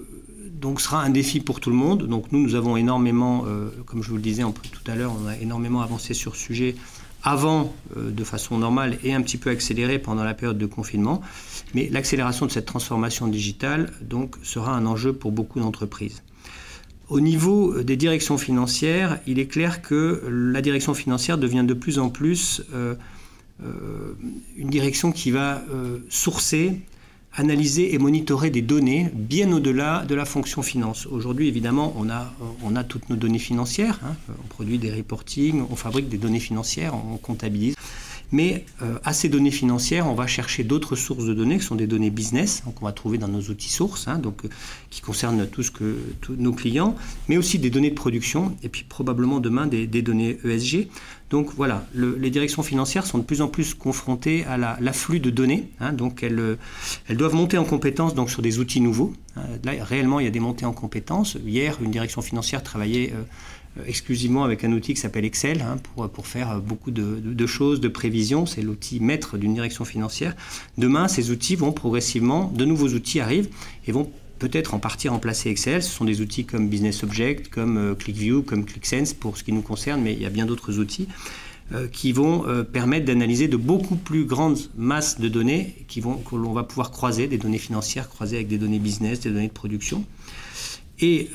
donc 0.51 0.81
sera 0.81 1.03
un 1.03 1.11
défi 1.11 1.39
pour 1.41 1.59
tout 1.59 1.69
le 1.69 1.75
monde. 1.75 2.07
Donc 2.07 2.31
nous, 2.31 2.39
nous 2.39 2.55
avons 2.55 2.75
énormément, 2.75 3.43
euh, 3.45 3.69
comme 3.85 4.01
je 4.01 4.09
vous 4.09 4.15
le 4.15 4.21
disais 4.21 4.41
tout 4.43 4.91
à 4.91 4.95
l'heure, 4.95 5.13
on 5.23 5.27
a 5.27 5.37
énormément 5.37 5.81
avancé 5.81 6.13
sur 6.13 6.35
ce 6.35 6.41
sujet 6.41 6.75
avant 7.25 7.75
de 7.95 8.23
façon 8.23 8.59
normale 8.59 8.97
et 9.03 9.13
un 9.13 9.21
petit 9.21 9.37
peu 9.37 9.49
accéléré 9.49 9.99
pendant 9.99 10.23
la 10.23 10.35
période 10.35 10.59
de 10.59 10.65
confinement. 10.67 11.21
Mais 11.73 11.89
l'accélération 11.91 12.45
de 12.45 12.51
cette 12.51 12.67
transformation 12.67 13.27
digitale 13.27 13.91
donc 14.01 14.35
sera 14.43 14.73
un 14.73 14.85
enjeu 14.85 15.11
pour 15.11 15.31
beaucoup 15.31 15.59
d'entreprises. 15.59 16.21
Au 17.07 17.19
niveau 17.19 17.73
euh, 17.73 17.83
des 17.83 17.97
directions 17.97 18.37
financières, 18.37 19.19
il 19.27 19.39
est 19.39 19.45
clair 19.45 19.81
que 19.81 20.23
la 20.27 20.61
direction 20.61 20.93
financière 20.93 21.37
devient 21.37 21.63
de 21.65 21.73
plus 21.73 21.99
en 21.99 22.09
plus 22.09 22.63
euh, 22.73 22.95
euh, 23.63 24.13
une 24.57 24.69
direction 24.69 25.11
qui 25.11 25.31
va 25.31 25.61
sourcer, 26.09 26.81
analyser 27.37 27.93
et 27.93 27.97
monitorer 27.97 28.49
des 28.49 28.61
données 28.61 29.09
bien 29.13 29.51
au-delà 29.51 30.05
de 30.05 30.15
la 30.15 30.25
fonction 30.25 30.61
finance. 30.61 31.05
Aujourd'hui, 31.05 31.47
évidemment, 31.47 31.93
on 31.97 32.09
a, 32.09 32.33
on 32.63 32.75
a 32.75 32.83
toutes 32.83 33.09
nos 33.09 33.15
données 33.15 33.39
financières. 33.39 33.99
Hein. 34.05 34.15
On 34.29 34.47
produit 34.47 34.77
des 34.77 34.91
reportings, 34.93 35.63
on 35.69 35.75
fabrique 35.75 36.09
des 36.09 36.17
données 36.17 36.39
financières, 36.39 36.93
on 36.95 37.17
comptabilise. 37.17 37.75
Mais 38.31 38.65
euh, 38.81 38.97
à 39.03 39.13
ces 39.13 39.29
données 39.29 39.51
financières, 39.51 40.07
on 40.07 40.13
va 40.15 40.27
chercher 40.27 40.63
d'autres 40.63 40.95
sources 40.95 41.25
de 41.25 41.33
données, 41.33 41.59
qui 41.59 41.65
sont 41.65 41.75
des 41.75 41.87
données 41.87 42.09
business, 42.09 42.63
qu'on 42.75 42.85
va 42.85 42.91
trouver 42.91 43.17
dans 43.17 43.27
nos 43.27 43.41
outils 43.41 43.69
sources, 43.69 44.07
hein, 44.07 44.17
donc, 44.17 44.45
euh, 44.45 44.49
qui 44.89 45.01
concernent 45.01 45.47
tout 45.47 45.63
ce 45.63 45.71
que, 45.71 45.97
tous 46.21 46.35
nos 46.35 46.53
clients, 46.53 46.95
mais 47.27 47.37
aussi 47.37 47.59
des 47.59 47.69
données 47.69 47.91
de 47.91 47.95
production, 47.95 48.55
et 48.63 48.69
puis 48.69 48.83
probablement 48.83 49.39
demain 49.39 49.67
des, 49.67 49.87
données 49.87 50.37
ESG. 50.43 50.87
Donc 51.35 51.51
voilà, 51.57 51.85
les 51.93 52.29
directions 52.29 52.63
financières 52.63 53.05
sont 53.05 53.17
de 53.17 53.23
plus 53.25 53.41
en 53.41 53.49
plus 53.49 53.73
confrontées 53.73 54.45
à 54.45 54.55
l'afflux 54.79 55.19
de 55.19 55.29
données, 55.29 55.69
hein, 55.81 55.91
donc 55.91 56.23
elles, 56.23 56.57
elles, 57.09 57.17
doivent 57.17 57.35
monter 57.35 57.57
en 57.57 57.65
compétences 57.65 58.15
donc, 58.15 58.29
sur 58.29 58.41
des 58.41 58.59
outils 58.59 58.79
nouveaux. 58.79 59.11
Hein. 59.35 59.41
Là, 59.65 59.73
réellement, 59.81 60.21
il 60.21 60.23
y 60.23 60.29
a 60.29 60.31
des 60.31 60.39
montées 60.39 60.63
en 60.65 60.71
compétences. 60.71 61.37
Hier, 61.45 61.77
une 61.81 61.91
direction 61.91 62.21
financière 62.21 62.63
travaillait... 62.63 63.11
Euh, 63.11 63.23
euh, 63.77 63.83
exclusivement 63.87 64.45
avec 64.45 64.63
un 64.63 64.71
outil 64.71 64.93
qui 64.93 65.01
s'appelle 65.01 65.25
Excel 65.25 65.61
hein, 65.61 65.75
pour, 66.13 66.27
faire 66.27 66.61
beaucoup 66.61 66.91
de, 66.91 67.19
de, 67.21 67.45
choses, 67.45 67.81
de 67.81 67.89
prévisions. 67.89 68.45
C'est 68.45 68.61
l'outil 68.61 69.01
maître 69.01 69.37
d'une 69.37 69.53
direction 69.53 69.83
financière. 69.83 70.33
Demain, 70.77 71.09
ces 71.09 71.29
outils 71.29 71.57
vont 71.57 71.73
progressivement, 71.73 72.49
de 72.55 72.63
nouveaux 72.63 72.87
outils 72.87 73.19
arrivent 73.19 73.49
et 73.85 73.91
vont 73.91 74.09
peut-être 74.39 74.73
en 74.73 74.79
partie 74.79 75.07
remplacer 75.09 75.49
Excel. 75.49 75.81
Ce 75.83 75.91
sont 75.91 76.05
des 76.05 76.21
outils 76.21 76.45
comme 76.45 76.69
Business 76.69 77.03
Object, 77.03 77.49
comme 77.49 77.77
euh, 77.77 77.95
ClickView, 77.95 78.41
comme 78.41 78.65
ClickSense 78.65 79.13
pour 79.13 79.37
ce 79.37 79.43
qui 79.43 79.51
nous 79.51 79.61
concerne, 79.61 80.01
mais 80.01 80.13
il 80.13 80.21
y 80.21 80.25
a 80.25 80.29
bien 80.29 80.45
d'autres 80.45 80.79
outils 80.79 81.07
euh, 81.73 81.87
qui 81.87 82.11
vont 82.11 82.45
permettre 82.71 83.05
d'analyser 83.05 83.47
de 83.47 83.57
beaucoup 83.57 83.95
plus 83.95 84.25
grandes 84.25 84.59
masses 84.77 85.19
de 85.19 85.27
données 85.29 85.85
qui 85.87 86.01
vont, 86.01 86.17
que 86.17 86.35
l'on 86.35 86.53
va 86.53 86.63
pouvoir 86.63 86.91
croiser, 86.91 87.27
des 87.27 87.37
données 87.37 87.57
financières 87.57 88.09
croisées 88.09 88.37
avec 88.37 88.47
des 88.47 88.57
données 88.57 88.79
business, 88.79 89.19
des 89.19 89.31
données 89.31 89.47
de 89.47 89.53
production. 89.53 90.05
Et 90.99 91.29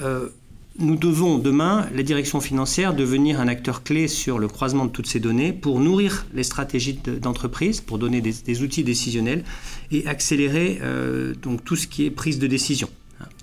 nous 0.81 0.97
devons 0.97 1.39
demain, 1.39 1.87
la 1.95 2.03
direction 2.03 2.41
financière, 2.41 2.95
devenir 2.95 3.39
un 3.41 3.49
acteur 3.49 3.83
clé 3.83 4.09
sur 4.09 4.39
le 4.39 4.49
croisement 4.49 4.87
de 4.87 4.91
toutes 4.91 5.07
ces 5.07 5.21
données 5.21 5.53
pour 5.53 5.79
nourrir 5.79 6.27
les 6.33 6.43
stratégies 6.43 6.95
d'entreprise, 6.95 7.81
pour 7.81 7.99
donner 7.99 8.21
des, 8.21 8.63
outils 8.63 8.83
décisionnels 8.83 9.45
et 9.93 10.07
accélérer 10.07 10.79
euh, 10.83 11.35
donc 11.35 11.65
tout 11.65 11.77
ce 11.77 11.87
qui 11.87 12.07
est 12.07 12.11
prise 12.11 12.39
de 12.39 12.47
décision. 12.47 12.89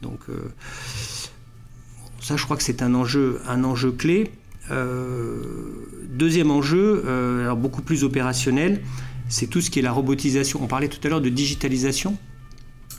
Donc 0.02 0.20
euh, 0.30 0.34
ça, 2.22 2.36
je 2.36 2.44
crois 2.44 2.58
que 2.58 2.64
c'est 2.64 2.82
un 2.82 2.96
enjeu, 2.96 3.40
un 3.48 3.64
enjeu 3.64 3.92
clé. 3.92 4.32
Euh, 4.72 5.38
deuxième 6.10 6.52
enjeu, 6.52 7.04
alors 7.42 7.58
beaucoup 7.58 7.84
plus 7.84 8.04
opérationnel, 8.04 8.82
c'est 9.30 9.48
tout 9.48 9.62
ce 9.62 9.70
qui 9.70 9.80
est 9.80 9.84
la 9.84 9.92
robotisation. 9.92 10.60
On 10.64 10.68
parlait 10.68 10.90
tout 10.90 11.00
à 11.06 11.10
l'heure 11.10 11.22
de 11.22 11.30
digitalisation, 11.30 12.18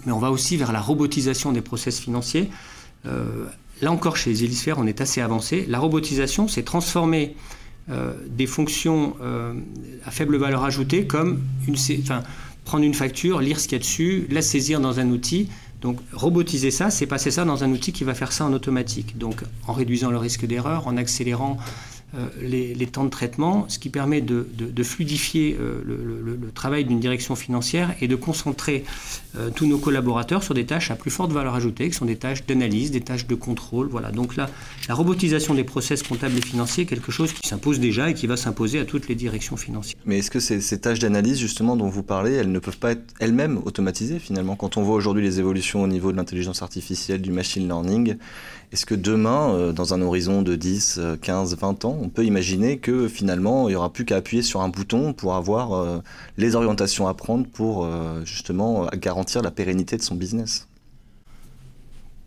mais 0.06 0.12
on 0.12 0.20
va 0.20 0.30
aussi 0.30 0.56
vers 0.56 0.70
la 0.70 0.80
robotisation 0.80 1.52
des 1.52 1.60
process 1.60 1.98
financiers. 1.98 2.50
Là 3.80 3.92
encore, 3.92 4.16
chez 4.16 4.30
les 4.30 4.44
hélisphères, 4.44 4.78
on 4.78 4.86
est 4.86 5.00
assez 5.00 5.20
avancé. 5.20 5.64
La 5.68 5.78
robotisation, 5.78 6.48
c'est 6.48 6.62
transformer 6.62 7.36
euh, 7.90 8.12
des 8.28 8.46
fonctions 8.46 9.16
euh, 9.22 9.54
à 10.04 10.10
faible 10.10 10.36
valeur 10.36 10.64
ajoutée 10.64 11.06
comme 11.06 11.40
prendre 12.64 12.84
une 12.84 12.92
facture, 12.92 13.40
lire 13.40 13.58
ce 13.58 13.66
qu'il 13.66 13.76
y 13.76 13.80
a 13.80 13.82
dessus, 13.82 14.26
la 14.30 14.42
saisir 14.42 14.78
dans 14.80 15.00
un 15.00 15.08
outil. 15.08 15.48
Donc 15.80 15.98
robotiser 16.12 16.70
ça, 16.70 16.90
c'est 16.90 17.06
passer 17.06 17.30
ça 17.30 17.46
dans 17.46 17.64
un 17.64 17.70
outil 17.70 17.92
qui 17.92 18.04
va 18.04 18.12
faire 18.12 18.32
ça 18.32 18.44
en 18.44 18.52
automatique. 18.52 19.16
Donc 19.16 19.42
en 19.66 19.72
réduisant 19.72 20.10
le 20.10 20.18
risque 20.18 20.44
d'erreur, 20.44 20.86
en 20.86 20.96
accélérant 20.96 21.56
euh, 22.14 22.26
les, 22.40 22.86
temps 22.86 23.04
de 23.04 23.10
traitement, 23.10 23.66
ce 23.68 23.78
qui 23.78 23.90
permet 23.90 24.22
de, 24.22 24.46
fluidifier 24.82 25.58
euh, 25.60 25.82
le, 25.84 26.50
travail 26.54 26.86
d'une 26.86 27.00
direction 27.00 27.36
financière 27.36 27.94
et 28.00 28.08
de 28.08 28.16
concentrer 28.16 28.84
euh, 29.36 29.50
tous 29.54 29.66
nos 29.66 29.76
collaborateurs 29.76 30.42
sur 30.42 30.54
des 30.54 30.64
tâches 30.64 30.90
à 30.90 30.96
plus 30.96 31.10
forte 31.10 31.32
valeur 31.32 31.54
ajoutée, 31.54 31.90
qui 31.90 31.94
sont 31.94 32.06
des 32.06 32.16
tâches 32.16 32.46
d'analyse, 32.46 32.92
des 32.92 33.02
tâches 33.02 33.26
de 33.26 33.34
contrôle. 33.34 33.88
Voilà. 33.88 34.10
Donc 34.10 34.36
là, 34.36 34.48
la 34.88 34.94
robotisation 34.94 35.52
des 35.52 35.64
process 35.64 36.02
comptables 36.02 36.38
et 36.38 36.40
financiers 36.40 36.84
est 36.84 36.86
quelque 36.86 37.12
chose 37.12 37.34
qui 37.34 37.46
s'impose 37.46 37.78
déjà 37.78 38.08
et 38.08 38.14
qui 38.14 38.26
va 38.26 38.38
s'imposer 38.38 38.78
à 38.78 38.86
toutes 38.86 39.06
les 39.08 39.14
directions 39.14 39.58
financières. 39.58 40.00
Mais 40.06 40.20
est-ce 40.20 40.30
que 40.30 40.40
ces, 40.40 40.80
tâches 40.80 41.00
d'analyse, 41.00 41.38
justement, 41.38 41.76
dont 41.76 41.90
vous 41.90 42.02
parlez, 42.02 42.32
elles 42.32 42.50
ne 42.50 42.58
peuvent 42.58 42.78
pas 42.78 42.92
être 42.92 43.04
elles-mêmes 43.20 43.60
automatisées 43.66 44.18
finalement? 44.18 44.56
Quand 44.56 44.78
on 44.78 44.82
voit 44.82 44.96
aujourd'hui 44.96 45.22
les 45.22 45.40
évolutions 45.40 45.82
au 45.82 45.88
niveau 45.88 46.10
de 46.10 46.16
l'intelligence 46.16 46.62
artificielle, 46.62 47.20
du 47.20 47.32
machine 47.32 47.66
learning, 47.66 48.16
est-ce 48.72 48.86
que 48.86 48.94
demain, 48.94 49.72
dans 49.72 49.94
un 49.94 50.02
horizon 50.02 50.42
de 50.42 50.54
10, 50.54 51.00
15, 51.22 51.56
20 51.58 51.84
ans, 51.84 51.97
on 52.00 52.08
peut 52.08 52.24
imaginer 52.24 52.78
que 52.78 53.08
finalement, 53.08 53.68
il 53.68 53.72
n'y 53.72 53.76
aura 53.76 53.92
plus 53.92 54.04
qu'à 54.04 54.16
appuyer 54.16 54.42
sur 54.42 54.60
un 54.60 54.68
bouton 54.68 55.12
pour 55.12 55.34
avoir 55.34 55.72
euh, 55.72 55.98
les 56.36 56.54
orientations 56.54 57.08
à 57.08 57.14
prendre 57.14 57.46
pour 57.46 57.84
euh, 57.84 58.24
justement 58.24 58.86
garantir 58.96 59.42
la 59.42 59.50
pérennité 59.50 59.96
de 59.96 60.02
son 60.02 60.14
business 60.14 60.68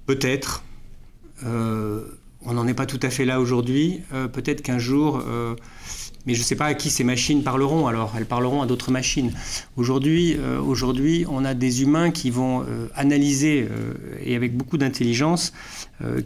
Peut-être. 0.05 0.63
on 1.43 2.53
n'en 2.53 2.67
est 2.67 2.73
pas 2.73 2.85
tout 2.85 2.99
à 3.01 3.09
fait 3.09 3.23
là 3.23 3.39
aujourd'hui. 3.39 4.01
Peut-être 4.33 4.61
qu'un 4.61 4.79
jour 4.79 5.23
mais 6.25 6.35
je 6.35 6.39
ne 6.39 6.45
sais 6.45 6.55
pas 6.55 6.65
à 6.65 6.73
qui 6.73 6.89
ces 6.89 7.03
machines 7.03 7.43
parleront 7.43 7.87
alors. 7.87 8.13
Elles 8.17 8.25
parleront 8.25 8.61
à 8.61 8.65
d'autres 8.65 8.91
machines. 8.91 9.31
Aujourd'hui, 9.75 10.35
euh, 10.37 10.59
aujourd'hui, 10.61 11.25
on 11.29 11.43
a 11.45 11.53
des 11.53 11.81
humains 11.81 12.11
qui 12.11 12.29
vont 12.29 12.61
euh, 12.61 12.87
analyser, 12.95 13.67
euh, 13.69 13.93
et 14.23 14.35
avec 14.35 14.55
beaucoup 14.55 14.77
d'intelligence, 14.77 15.53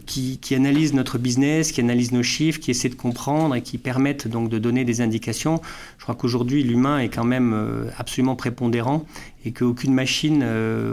qui, 0.06 0.38
qui, 0.38 0.54
analysent 0.54 0.94
notre 0.94 1.18
business, 1.18 1.70
qui 1.70 1.82
analysent 1.82 2.12
nos 2.12 2.22
chiffres, 2.22 2.58
qui 2.58 2.70
essaient 2.70 2.88
de 2.88 2.94
comprendre 2.94 3.54
et 3.54 3.60
qui 3.60 3.76
permettent 3.76 4.26
donc 4.26 4.48
de 4.48 4.58
donner 4.58 4.86
des 4.86 5.02
indications. 5.02 5.60
Je 5.98 6.04
crois 6.04 6.14
qu'aujourd'hui, 6.14 6.62
l'humain 6.62 6.98
est 6.98 7.10
quand 7.10 7.24
même 7.24 7.54
absolument 7.98 8.36
prépondérant 8.36 9.04
et 9.44 9.52
qu'aucune 9.52 9.92
machine 9.92 10.42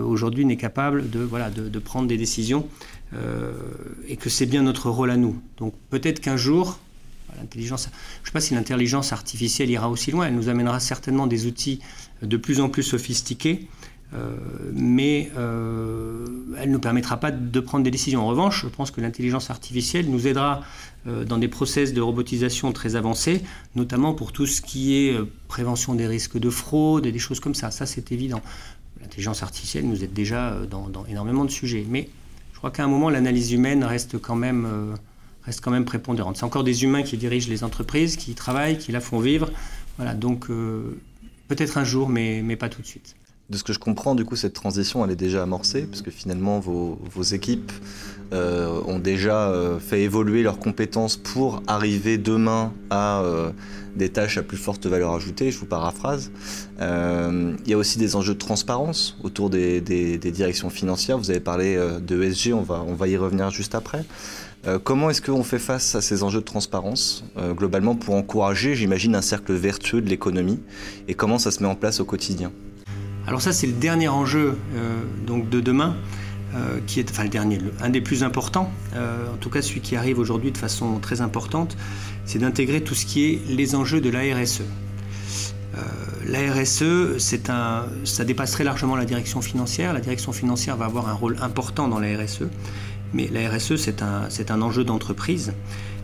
aujourd'hui 0.05 0.43
n'est 0.43 0.57
capable 0.57 1.09
de, 1.09 1.19
voilà, 1.19 1.49
de, 1.49 1.69
de, 1.69 1.79
prendre 1.79 2.09
des 2.09 2.17
décisions. 2.17 2.67
et 4.09 4.17
que 4.17 4.29
c'est 4.29 4.47
bien 4.47 4.63
notre 4.63 4.89
rôle 4.89 5.11
à 5.11 5.15
nous. 5.15 5.39
Donc 5.59 5.73
peut-être 5.89 6.19
qu'un 6.19 6.35
jour, 6.35 6.77
Je 7.55 7.71
ne 7.71 7.77
sais 7.77 7.89
pas 8.31 8.41
si 8.41 8.53
l'intelligence 8.53 9.13
artificielle 9.13 9.69
ira 9.69 9.89
aussi 9.89 10.11
loin. 10.11 10.27
Elle 10.27 10.35
nous 10.35 10.49
amènera 10.49 10.79
certainement 10.79 11.27
des 11.27 11.45
outils 11.45 11.79
de 12.21 12.37
plus 12.37 12.61
en 12.61 12.69
plus 12.69 12.83
sophistiqués, 12.83 13.67
euh, 14.13 14.35
mais 14.73 15.31
euh, 15.37 16.25
elle 16.59 16.69
ne 16.69 16.73
nous 16.73 16.79
permettra 16.79 17.17
pas 17.17 17.31
de 17.31 17.59
prendre 17.59 17.83
des 17.83 17.91
décisions. 17.91 18.21
En 18.21 18.27
revanche, 18.27 18.63
je 18.63 18.67
pense 18.67 18.91
que 18.91 19.01
l'intelligence 19.01 19.49
artificielle 19.49 20.09
nous 20.09 20.27
aidera 20.27 20.61
euh, 21.07 21.25
dans 21.25 21.37
des 21.37 21.47
process 21.47 21.93
de 21.93 22.01
robotisation 22.01 22.71
très 22.73 22.95
avancés, 22.95 23.41
notamment 23.75 24.13
pour 24.13 24.31
tout 24.31 24.45
ce 24.45 24.61
qui 24.61 24.95
est 24.95 25.17
prévention 25.47 25.95
des 25.95 26.07
risques 26.07 26.37
de 26.37 26.49
fraude 26.49 27.05
et 27.05 27.11
des 27.11 27.19
choses 27.19 27.39
comme 27.39 27.55
ça. 27.55 27.71
Ça, 27.71 27.85
c'est 27.85 28.11
évident. 28.11 28.41
l'intelligence 29.01 29.41
artificielle 29.41 29.87
nous 29.87 30.03
aide 30.03 30.13
déjà 30.13 30.57
dans, 30.69 31.05
énormément 31.09 31.45
de 31.45 31.51
sujets. 31.51 31.85
Mais 31.89 32.09
je 32.53 32.57
crois 32.59 32.71
qu'à 32.71 32.83
un 32.83 32.87
moment, 32.87 33.09
l'analyse 33.09 33.51
humaine 33.51 33.83
reste 33.83 34.19
quand 34.19 34.35
même, 34.35 34.95
reste 35.45 35.61
quand 35.61 35.71
même 35.71 35.85
prépondérante. 35.85 36.37
C'est 36.37 36.45
encore 36.45 36.63
des 36.63 36.83
humains 36.83 37.03
qui 37.03 37.17
dirigent 37.17 37.49
les 37.49 37.63
entreprises, 37.63 38.15
qui 38.15 38.31
y 38.31 38.35
travaillent, 38.35 38.77
qui 38.77 38.91
la 38.91 38.99
font 39.01 39.19
vivre. 39.19 39.51
Voilà, 39.97 40.13
donc 40.13 40.47
peut-être 41.47 41.77
un 41.77 41.83
jour, 41.83 42.09
mais, 42.09 42.41
mais 42.43 42.55
pas 42.55 42.69
tout 42.69 42.81
de 42.81 42.87
suite 42.87 43.15
de 43.49 43.57
ce 43.57 43.63
que 43.63 43.73
je 43.73 43.79
comprends, 43.79 44.15
du 44.15 44.23
coup, 44.23 44.35
cette 44.35 44.53
transition, 44.53 45.03
elle 45.03 45.11
est 45.11 45.17
déjà 45.17 45.43
amorcée, 45.43 45.83
parce 45.83 46.01
que 46.01 46.11
finalement, 46.11 46.59
vos, 46.59 46.97
équipes 47.23 47.71
euh, 48.33 48.79
ont 48.87 48.99
déjà 48.99 49.49
euh, 49.49 49.79
fait 49.79 50.01
évoluer 50.01 50.43
leurs 50.43 50.59
compétences 50.59 51.17
pour 51.17 51.61
arriver 51.67 52.17
demain 52.17 52.71
à 52.89 53.21
euh, 53.21 53.51
des 53.95 54.09
tâches 54.09 54.37
à 54.37 54.43
plus 54.43 54.57
forte 54.57 54.85
valeur 54.87 55.13
ajoutée, 55.13 55.51
je 55.51 55.59
vous 55.59 55.65
paraphrase. 55.65 56.31
il 56.79 57.67
y 57.69 57.73
a 57.73 57.77
aussi 57.77 57.99
des 57.99 58.15
enjeux 58.15 58.33
de 58.33 58.39
transparence 58.39 59.17
autour 59.23 59.49
des, 59.49 59.81
directions 59.81 60.69
financières. 60.69 61.17
Vous 61.17 61.29
avez 61.29 61.41
parlé 61.41 61.77
de 62.01 62.23
ESG, 62.23 62.53
on 62.53 62.61
va, 62.61 62.83
on 62.87 62.95
va 62.95 63.07
y 63.07 63.17
revenir 63.17 63.51
juste 63.51 63.75
après. 63.75 64.03
comment 64.83 65.11
est-ce 65.11 65.21
qu'on 65.21 65.43
fait 65.43 65.59
face 65.59 65.93
à 65.93 66.01
ces 66.01 66.23
enjeux 66.23 66.39
de 66.39 66.45
transparence, 66.45 67.23
globalement, 67.55 67.93
pour 67.93 68.15
encourager, 68.15 68.73
j'imagine, 68.73 69.13
un 69.15 69.21
cercle 69.21 69.53
vertueux 69.53 70.01
de 70.01 70.09
l'économie? 70.09 70.59
Et 71.07 71.13
comment 71.13 71.37
ça 71.37 71.51
se 71.51 71.61
met 71.61 71.69
en 71.69 71.75
place 71.75 71.99
au 71.99 72.05
quotidien? 72.05 72.51
Alors 73.25 73.41
ça, 73.41 73.53
c'est 73.53 73.67
le 73.67 73.73
dernier 73.73 74.09
enjeu 74.09 74.57
euh, 74.75 75.01
donc 75.25 75.49
de 75.49 75.61
demain, 75.61 75.95
euh, 76.55 76.79
qui 76.85 76.99
est, 76.99 77.09
enfin 77.09 77.23
le 77.23 77.29
dernier, 77.29 77.59
un 77.81 77.89
des 77.89 78.01
plus 78.01 78.23
importants, 78.23 78.71
euh, 78.95 79.33
en 79.33 79.37
tout 79.37 79.49
cas 79.49 79.61
celui 79.61 79.79
qui 79.79 79.95
arrive 79.95 80.19
aujourd'hui 80.19 80.51
de 80.51 80.57
façon 80.57 80.99
très 80.99 81.21
importante, 81.21 81.77
c'est 82.25 82.39
d'intégrer 82.39 82.81
tout 82.81 82.95
ce 82.95 83.05
qui 83.05 83.25
est 83.25 83.41
les 83.47 83.75
enjeux 83.75 84.01
de 84.01 84.09
la 84.09 84.19
RSE. 84.35 84.63
la 86.27 86.53
RSE, 86.53 87.17
c'est 87.17 87.49
un, 87.49 87.85
ça 88.03 88.25
dépasserait 88.25 88.63
largement 88.63 88.95
la 88.95 89.05
direction 89.05 89.41
financière. 89.41 89.93
La 89.93 90.01
direction 90.01 90.31
financière 90.31 90.77
va 90.77 90.85
avoir 90.85 91.07
un 91.07 91.13
rôle 91.13 91.37
important 91.41 91.87
dans 91.87 91.99
la 91.99 92.17
RSE, 92.17 92.43
mais 93.13 93.29
la 93.31 93.49
RSE, 93.49 93.77
c'est 93.77 94.01
un, 94.01 94.29
c'est 94.29 94.51
un 94.51 94.61
enjeu 94.61 94.83
d'entreprise. 94.83 95.53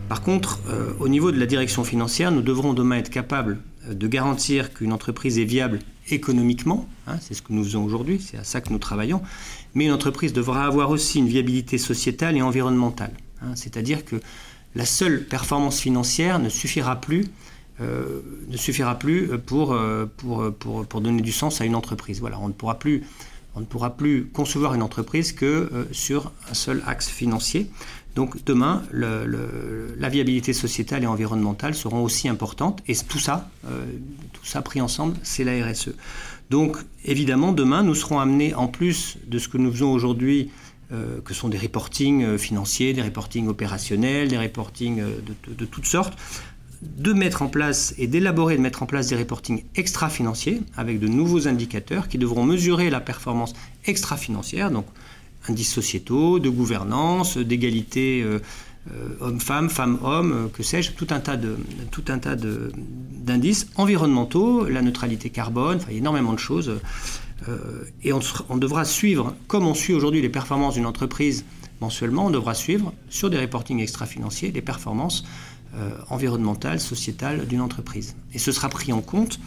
Par 0.08 0.22
contre, 0.22 0.58
au 0.98 1.08
niveau 1.08 1.30
de 1.30 1.38
la 1.38 1.46
direction 1.46 1.84
financière, 1.84 2.32
nous 2.32 2.42
devrons 2.42 2.72
demain 2.72 2.96
être 2.96 3.10
capables 3.10 3.58
de 3.88 4.08
garantir 4.08 4.74
qu'une 4.74 4.92
entreprise 4.92 5.38
est 5.38 5.44
viable 5.44 5.78
économiquement, 6.14 6.88
hein, 7.06 7.16
c'est 7.20 7.34
ce 7.34 7.42
que 7.42 7.52
nous 7.52 7.64
faisons 7.64 7.84
aujourd'hui, 7.84 8.20
c'est 8.20 8.36
à 8.36 8.44
ça 8.44 8.60
que 8.60 8.70
nous 8.70 8.78
travaillons, 8.78 9.22
mais 9.74 9.86
une 9.86 9.92
entreprise 9.92 10.32
devra 10.32 10.64
avoir 10.64 10.90
aussi 10.90 11.18
une 11.18 11.28
viabilité 11.28 11.78
sociétale 11.78 12.36
et 12.36 12.42
environnementale. 12.42 13.12
Hein. 13.42 13.54
C'est-à-dire 13.54 14.04
que 14.04 14.16
la 14.74 14.84
seule 14.84 15.24
performance 15.24 15.80
financière 15.80 16.38
ne 16.38 16.48
suffira 16.48 17.00
plus, 17.00 17.26
euh, 17.80 18.20
ne 18.48 18.56
suffira 18.56 18.98
plus 18.98 19.28
pour, 19.38 19.72
euh, 19.72 20.06
pour, 20.16 20.52
pour, 20.54 21.00
donner 21.00 21.22
du 21.22 21.32
sens 21.32 21.60
à 21.60 21.64
une 21.64 21.74
entreprise. 21.74 22.20
Voilà, 22.20 22.38
on 22.38 22.48
ne 22.48 22.52
pourra 22.52 22.78
plus, 22.78 23.02
on 23.54 23.60
ne 23.60 23.64
pourra 23.64 23.96
plus 23.96 24.26
concevoir 24.26 24.74
une 24.74 24.82
entreprise 24.82 25.32
que 25.32 25.46
euh, 25.46 25.84
sur 25.92 26.32
un 26.50 26.54
seul 26.54 26.82
axe 26.86 27.08
financier. 27.08 27.70
Donc 28.16 28.44
demain, 28.44 28.82
la 28.92 30.08
viabilité 30.08 30.52
sociétale 30.52 31.04
et 31.04 31.06
environnementale 31.06 31.74
seront 31.74 32.02
aussi 32.02 32.28
importantes. 32.28 32.82
Et 32.88 32.94
tout 32.96 33.18
ça, 33.18 33.50
euh, 33.66 33.84
tout 34.32 34.44
ça 34.44 34.62
pris 34.62 34.80
ensemble, 34.80 35.16
c'est 35.22 35.44
la 35.44 35.64
RSE. 35.64 35.90
Donc 36.50 36.76
évidemment, 37.04 37.52
demain, 37.52 37.82
nous 37.82 37.94
serons 37.94 38.18
amenés, 38.18 38.54
en 38.54 38.66
plus 38.66 39.16
de 39.26 39.38
ce 39.38 39.48
que 39.48 39.58
nous 39.58 39.70
faisons 39.70 39.92
aujourd'hui, 39.92 40.50
euh, 40.92 41.20
que 41.24 41.34
sont 41.34 41.48
des 41.48 41.58
reportings 41.58 42.24
euh, 42.24 42.38
financiers, 42.38 42.92
des 42.92 43.02
reportings 43.02 43.46
opérationnels, 43.46 44.26
des 44.28 44.38
reportings 44.38 45.00
de, 45.46 45.64
toutes 45.64 45.86
sortes, 45.86 46.18
de 46.82 47.12
mettre 47.12 47.42
en 47.42 47.46
place 47.46 47.94
et 47.96 48.08
d'élaborer, 48.08 48.56
de 48.56 48.62
mettre 48.62 48.82
en 48.82 48.86
place 48.86 49.06
des 49.06 49.16
reportings 49.16 49.62
extra-financiers 49.76 50.62
avec 50.76 50.98
de 50.98 51.06
nouveaux 51.06 51.46
indicateurs 51.46 52.08
qui 52.08 52.18
devront 52.18 52.44
mesurer 52.44 52.90
la 52.90 53.00
performance 53.00 53.52
extra-financière. 53.84 54.72
Donc, 54.72 54.86
indices 55.48 55.72
sociétaux, 55.72 56.38
de 56.38 56.48
gouvernance, 56.48 57.38
d'égalité 57.38 58.22
euh, 58.22 58.40
euh, 58.92 59.08
homme-femme, 59.20 59.68
femme-homme, 59.68 60.32
euh, 60.32 60.48
que 60.48 60.62
sais-je, 60.62 60.92
tout 60.92 61.06
un 61.10 61.20
tas 61.20 61.36
de 61.36 61.56
tout 61.90 62.04
un 62.08 62.18
tas 62.18 62.36
d'indices 62.36 63.68
environnementaux, 63.76 64.68
la 64.68 64.82
neutralité 64.82 65.30
carbone, 65.30 65.76
enfin, 65.76 65.88
il 65.90 65.94
y 65.94 65.96
a 65.96 65.98
énormément 65.98 66.32
de 66.32 66.38
choses. 66.38 66.80
et 68.04 68.12
on, 68.12 68.56
devra 68.56 68.84
suivre, 68.84 69.34
comme 69.46 69.66
on 69.66 69.74
suit 69.74 69.94
aujourd'hui 69.94 70.20
les 70.20 70.28
performances 70.28 70.74
d'une 70.74 70.86
entreprise 70.86 71.44
mensuellement, 71.80 72.26
on 72.26 72.30
devra 72.30 72.54
suivre 72.54 72.92
sur 73.08 73.30
des 73.30 73.38
reportings 73.38 73.80
extra-financiers 73.80 74.52
les 74.52 74.60
performances 74.60 75.24
environnementales, 76.10 76.80
sociétales 76.80 77.46
d'une 77.46 77.62
entreprise. 77.62 78.14
Et 78.34 78.38
ce 78.38 78.52
sera 78.52 78.68
pris 78.68 78.92
en 78.92 79.00
compte, 79.00 79.40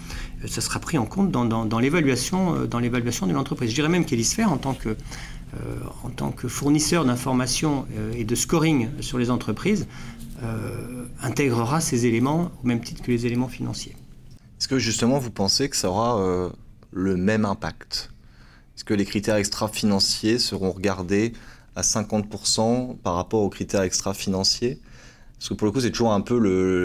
sera 0.47 0.79
pris 0.79 0.97
en 0.97 1.05
compte 1.05 1.29
dans, 1.29 1.45
dans, 1.45 1.79
l'évaluation, 1.79 2.65
dans 2.65 2.79
l'évaluation 2.79 3.27
d'une 3.27 3.37
entreprise. 3.37 3.69
Je 3.69 3.75
dirais 3.75 3.89
même 3.89 4.05
qu'Elisphère, 4.05 4.51
en 4.51 4.57
tant 4.57 4.73
que 4.73 4.97
en 6.03 6.09
tant 6.09 6.31
que 6.31 6.47
fournisseur 6.47 7.05
d'informations 7.05 7.85
euh, 7.97 8.13
et 8.13 8.23
de 8.23 8.35
scoring 8.35 8.89
sur 9.01 9.17
les 9.17 9.29
entreprises, 9.29 9.87
euh, 10.43 11.05
intégrera 11.21 11.81
ces 11.81 12.05
éléments 12.05 12.51
au 12.63 12.67
même 12.67 12.81
titre 12.81 13.01
que 13.01 13.11
les 13.11 13.25
éléments 13.25 13.47
financiers. 13.47 13.95
Est-ce 14.59 14.67
que 14.67 14.79
justement 14.79 15.19
vous 15.19 15.31
pensez 15.31 15.69
que 15.69 15.75
ça 15.75 15.89
aura 15.89 16.51
le 16.91 17.17
même 17.17 17.43
impact? 17.43 18.11
Est-ce 18.75 18.85
que 18.85 18.93
les 18.93 19.05
critères 19.05 19.35
extra-financiers 19.35 20.39
seront 20.39 20.71
regardés 20.71 21.33
à 21.75 21.81
50% 21.81 22.97
par 22.97 23.15
rapport 23.15 23.41
aux 23.41 23.49
critères 23.49 23.81
extra-financiers? 23.81 24.79
Parce 25.37 25.49
que 25.49 25.53
pour 25.55 25.65
le 25.65 25.71
coup, 25.73 25.81
c'est 25.81 25.91
toujours 25.91 26.13
un 26.13 26.21
peu 26.21 26.37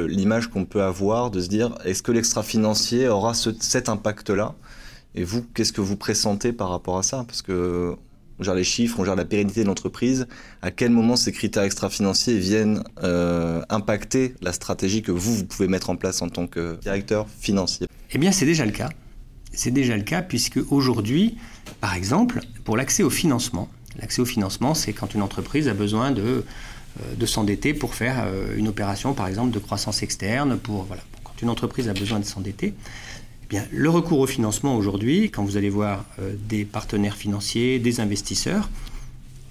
l'image 0.07 0.49
qu'on 0.49 0.65
peut 0.65 0.83
avoir 0.83 1.31
de 1.31 1.41
se 1.41 1.49
dire 1.49 1.79
est-ce 1.85 2.03
que 2.03 2.11
l'extra-financier 2.11 3.09
aura 3.09 3.33
cet 3.35 3.89
impact-là? 3.89 4.57
Et 5.15 5.23
vous, 5.23 5.45
qu'est-ce 5.55 5.73
que 5.73 5.81
vous 5.81 5.97
pressentez 5.97 6.53
par 6.53 6.71
rapport 6.71 6.99
à 6.99 7.05
ça? 7.05 7.25
Parce 7.25 7.41
que 7.41 7.97
on 8.39 8.45
gère 8.45 8.55
les 8.55 8.65
chiffres, 8.65 8.99
on 9.01 9.05
gère 9.05 9.17
la 9.17 9.25
pérennité 9.25 9.63
de 9.63 9.67
l'entreprise. 9.67 10.27
À 10.63 10.71
quel 10.71 10.91
moment 10.91 11.17
ces 11.17 11.33
critères 11.33 11.65
extra-financiers 11.65 12.39
viennent 12.39 12.83
euh, 13.03 13.63
impacter 13.69 14.35
la 14.41 14.53
stratégie 14.53 15.03
que 15.03 15.13
vous, 15.13 15.35
vous 15.35 15.45
pouvez 15.45 15.69
mettre 15.69 15.91
en 15.91 15.97
place 15.97 16.23
en 16.23 16.29
tant 16.29 16.47
que 16.47 16.79
directeur 16.81 17.27
financier? 17.41 17.87
Eh 18.13 18.19
bien, 18.19 18.33
c'est 18.33 18.47
déjà 18.47 18.65
le 18.65 18.73
cas. 18.73 18.91
C'est 19.53 19.71
déjà 19.71 19.97
le 19.97 20.03
cas 20.03 20.23
puisque 20.23 20.61
aujourd'hui, 20.71 21.37
par 21.81 21.95
exemple, 21.95 22.41
pour 22.65 22.77
l'accès 22.77 23.03
au 23.03 23.11
financement, 23.11 23.69
l'accès 23.99 24.23
au 24.23 24.27
financement, 24.27 24.75
c'est 24.75 24.93
quand 24.93 25.15
une 25.15 25.23
entreprise 25.23 25.69
a 25.69 25.75
besoin 25.75 26.13
de, 26.13 26.23
euh, 26.23 27.15
de 27.17 27.27
s'endetter 27.27 27.75
pour 27.75 27.95
faire 27.95 28.25
euh, 28.27 28.57
une 28.57 28.69
opération, 28.69 29.15
par 29.15 29.27
exemple, 29.27 29.51
de 29.53 29.59
croissance 29.59 30.03
externe. 30.03 30.59
Pour, 30.59 30.85
voilà, 30.85 31.03
quand 31.25 31.43
une 31.43 31.51
entreprise 31.51 31.89
a 31.89 31.93
besoin 31.95 32.21
de 32.21 32.25
s'endetter, 32.25 32.75
Le 33.73 33.89
recours 33.89 34.19
au 34.19 34.27
financement 34.27 34.77
aujourd'hui, 34.77 35.31
quand 35.31 35.43
vous 35.43 35.57
allez 35.57 35.71
voir 35.71 36.05
euh, 36.19 36.35
des 36.49 36.67
partenaires 36.67 37.17
financiers, 37.17 37.79
des 37.79 38.01
investisseurs, 38.01 38.69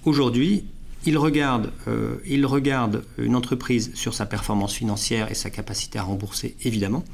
aujourd'hui, 0.04 0.64
ils 1.04 1.18
regardent, 1.18 1.72
euh, 1.88 2.16
ils 2.24 2.46
regardent 2.46 3.04
une 3.18 3.34
entreprise 3.34 3.90
sur 3.94 4.14
sa 4.14 4.24
performance 4.24 4.74
financière 4.74 5.30
et 5.32 5.34
sa 5.34 5.50
capacité 5.50 5.98
à 5.98 6.02
rembourser, 6.02 6.54
évidemment, 6.64 7.04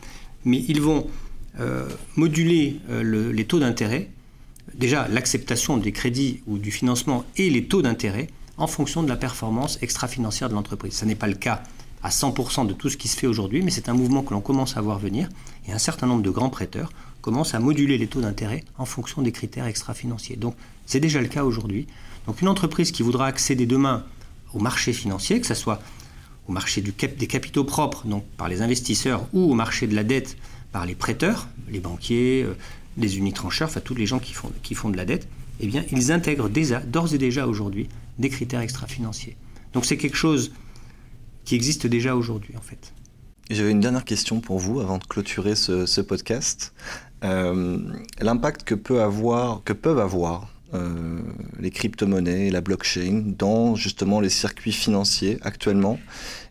mais 0.45 0.63
ils 0.69 0.83
vont 0.83 1.07
euh, 1.59 1.89
moduler 2.17 2.81
les 2.91 3.45
taux 3.47 3.61
d'intérêt, 3.61 4.11
déjà 4.75 5.09
l'acceptation 5.09 5.79
des 5.79 5.93
crédits 5.93 6.43
ou 6.47 6.59
du 6.59 6.71
financement 6.71 7.25
et 7.39 7.49
les 7.49 7.65
taux 7.65 7.81
d'intérêt 7.81 8.29
en 8.59 8.67
fonction 8.67 9.03
de 9.03 9.09
la 9.09 9.17
performance 9.17 9.79
extra-financière 9.81 10.51
de 10.51 10.55
l'entreprise. 10.55 10.93
Ce 10.93 11.05
n'est 11.07 11.15
pas 11.15 11.29
le 11.29 11.35
cas 11.35 11.63
à 12.05 12.11
100% 12.11 12.67
de 12.67 12.75
tout 12.75 12.91
ce 12.91 12.99
qui 12.99 13.09
se 13.09 13.17
fait 13.17 13.27
aujourd'hui, 13.27 13.63
mais 13.63 13.71
c'est 13.71 13.89
un 13.89 13.95
mouvement 13.95 14.23
que 14.23 14.35
l'on 14.35 14.43
commence 14.43 14.77
à 14.77 14.83
voir 14.83 14.99
venir. 14.99 15.31
Et 15.67 15.73
un 15.73 15.79
certain 15.79 16.07
nombre 16.07 16.23
de 16.23 16.29
grands 16.29 16.51
prêteurs 16.51 16.93
commencent 17.23 17.55
à 17.55 17.61
moduler 17.61 17.97
les 17.97 18.07
taux 18.07 18.21
d'intérêt 18.21 18.63
en 18.77 18.85
fonction 18.85 19.23
des 19.23 19.33
critères 19.33 19.65
extra-financiers. 19.67 20.37
Donc 20.37 20.55
c'est 20.85 21.01
déjà 21.01 21.23
le 21.23 21.29
cas 21.29 21.45
aujourd'hui. 21.45 21.87
Donc 22.27 22.43
une 22.43 22.49
entreprise 22.49 22.93
qui 22.93 23.03
voudra 23.03 23.27
accéder 23.27 23.65
demain 23.65 24.05
au 24.53 24.59
marché 24.59 24.93
financier, 24.93 25.41
que 25.41 25.47
ce 25.47 25.55
soit 25.55 25.81
au 26.47 26.53
marché 26.53 26.83
des 26.83 27.27
capitaux 27.27 27.65
propres, 27.65 28.07
donc 28.07 28.23
par 28.37 28.51
les 28.51 28.61
investisseurs, 28.61 29.27
ou 29.33 29.51
au 29.51 29.55
marché 29.55 29.87
de 29.87 29.95
la 29.95 30.05
dette 30.05 30.37
par 30.73 30.85
les 30.85 30.95
prêteurs, 30.95 31.49
les 31.71 31.81
banquiers, 31.81 32.43
euh, 32.43 32.55
les 32.99 33.17
unitrancheurs, 33.17 33.69
enfin 33.71 33.81
tous 33.81 33.95
les 33.95 34.05
gens 34.05 34.19
qui 34.19 34.35
font, 34.35 34.53
qui 34.63 34.75
font 34.75 34.91
de 34.91 34.99
la 34.99 35.07
dette, 35.07 35.27
eh 35.61 35.67
bien 35.67 35.83
ils 35.91 36.13
intègrent 36.13 36.51
d'ores 36.51 37.15
et 37.15 37.19
déjà 37.19 37.47
aujourd'hui 37.47 37.89
des 38.19 38.29
critères 38.29 38.61
extra-financiers. 38.61 39.37
Donc 39.73 39.87
c'est 39.87 39.97
quelque 39.97 40.19
chose 40.19 40.53
qui 41.45 41.55
existe 41.55 41.87
déjà 41.87 42.17
aujourd'hui 42.17 42.55
en 42.57 42.63
fait. 42.63 42.93
J'avais 43.51 43.71
une 43.71 43.81
dernière 43.81 44.05
question 44.05 44.41
pour 44.41 44.59
vous 44.59 44.81
avant 44.81 44.97
de 44.97 45.05
clôturer 45.05 45.55
ce, 45.55 46.01
podcast. 46.01 46.73
Euh, 47.25 47.79
l'impact 48.21 48.65
que, 48.65 48.75
peut 48.75 49.03
avoir, 49.03 49.63
que 49.65 49.75
peuvent 49.75 49.99
avoir 49.99 50.49
euh, 50.73 51.21
les 51.59 51.71
crypto-monnaies 51.71 52.47
et 52.47 52.51
la 52.51 52.63
blockchain 52.63 53.23
dans 53.39 53.75
justement 53.75 54.21
les 54.21 54.31
circuits 54.31 54.73
financiers 54.73 55.39
actuellement? 55.43 55.99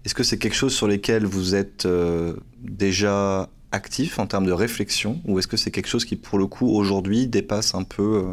Est-ce 0.06 0.14
que 0.14 0.24
c'est 0.24 0.38
quelque 0.38 0.56
chose 0.56 0.76
sur 0.76 0.88
lequel 0.88 1.26
vous 1.26 1.56
êtes 1.56 1.88
euh, 1.88 2.36
déjà 2.60 3.50
actif 3.72 4.20
en 4.20 4.28
termes 4.28 4.46
de 4.46 4.52
réflexion? 4.52 5.20
Ou 5.26 5.40
est-ce 5.40 5.48
que 5.48 5.58
c'est 5.58 5.72
quelque 5.72 5.90
chose 5.90 6.06
qui 6.06 6.16
pour 6.16 6.38
le 6.38 6.46
coup 6.46 6.68
aujourd'hui 6.68 7.26
dépasse 7.26 7.74
un 7.74 7.84
peu 7.84 8.28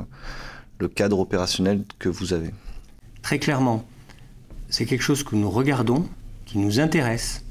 le 0.78 0.88
cadre 0.88 1.18
opérationnel 1.18 1.84
que 1.98 2.10
vous 2.10 2.34
avez? 2.34 2.50
Très 3.22 3.38
clairement, 3.38 3.86
c'est 4.68 4.84
quelque 4.84 5.02
chose 5.02 5.24
que 5.24 5.34
nous 5.34 5.50
regardons 5.50 6.06
qui 6.50 6.58
nous 6.58 6.80
intéresse, 6.80 7.44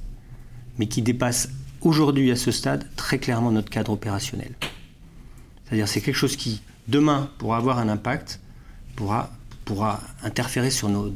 mais 0.78 0.88
qui 0.88 1.02
dépasse 1.02 1.50
aujourd'hui 1.80 2.32
à 2.32 2.36
ce 2.36 2.52
stade 2.52 2.86
très 2.98 3.18
clairement 3.18 3.50
notre 3.50 3.70
cadre 3.70 3.94
opérationnel. 3.94 4.54
C'est-à-dire 5.64 5.88
c'est 5.88 6.02
quelque 6.02 6.18
chose 6.18 6.36
qui 6.36 6.62
demain 6.90 7.30
pourra 7.38 7.56
avoir 7.56 7.80
un 7.80 7.88
impact, 7.88 8.42
pourra, 8.98 9.32
pourra 9.64 10.02
interférer 10.22 10.70
sur 10.70 10.90
nos, 10.90 11.14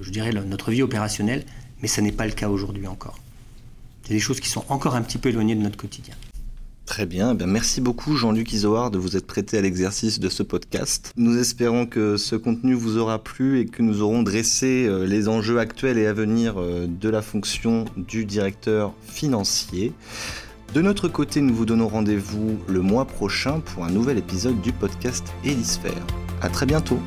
je 0.00 0.10
dirais, 0.10 0.32
notre 0.32 0.70
vie 0.70 0.82
opérationnelle, 0.82 1.44
mais 1.82 1.88
ça 1.88 2.00
n'est 2.00 2.12
pas 2.12 2.24
le 2.24 2.32
cas 2.32 2.48
aujourd'hui 2.48 2.86
encore. 2.86 3.18
C'est 4.04 4.14
des 4.14 4.20
choses 4.20 4.40
qui 4.40 4.48
sont 4.48 4.64
encore 4.70 4.94
un 4.94 5.02
petit 5.02 5.18
peu 5.18 5.28
éloignées 5.28 5.54
de 5.54 5.60
notre 5.60 5.76
quotidien. 5.76 6.14
Très 6.92 7.06
bien, 7.06 7.34
eh 7.40 7.46
merci 7.46 7.80
beaucoup 7.80 8.16
Jean-Luc 8.16 8.52
Isoard 8.52 8.90
de 8.90 8.98
vous 8.98 9.16
être 9.16 9.26
prêté 9.26 9.56
à 9.56 9.62
l'exercice 9.62 10.20
de 10.20 10.28
ce 10.28 10.42
podcast. 10.42 11.10
Nous 11.16 11.38
espérons 11.38 11.86
que 11.86 12.18
ce 12.18 12.36
contenu 12.36 12.74
vous 12.74 12.98
aura 12.98 13.18
plu 13.18 13.60
et 13.60 13.64
que 13.64 13.80
nous 13.80 14.02
aurons 14.02 14.22
dressé 14.22 14.84
euh, 14.86 15.06
les 15.06 15.26
enjeux 15.26 15.58
actuels 15.58 15.96
et 15.96 16.06
à 16.06 16.12
venir 16.12 16.60
euh, 16.60 16.86
de 16.86 17.08
la 17.08 17.22
fonction 17.22 17.86
du 17.96 18.26
directeur 18.26 18.92
financier. 19.06 19.94
De 20.74 20.82
notre 20.82 21.08
côté, 21.08 21.40
nous 21.40 21.54
vous 21.54 21.64
donnons 21.64 21.88
rendez-vous 21.88 22.58
le 22.68 22.82
mois 22.82 23.06
prochain 23.06 23.60
pour 23.60 23.86
un 23.86 23.90
nouvel 23.90 24.18
épisode 24.18 24.60
du 24.60 24.72
podcast 24.72 25.24
Hélisphère. 25.46 26.06
À 26.42 26.50
très 26.50 26.66
bientôt. 26.66 26.98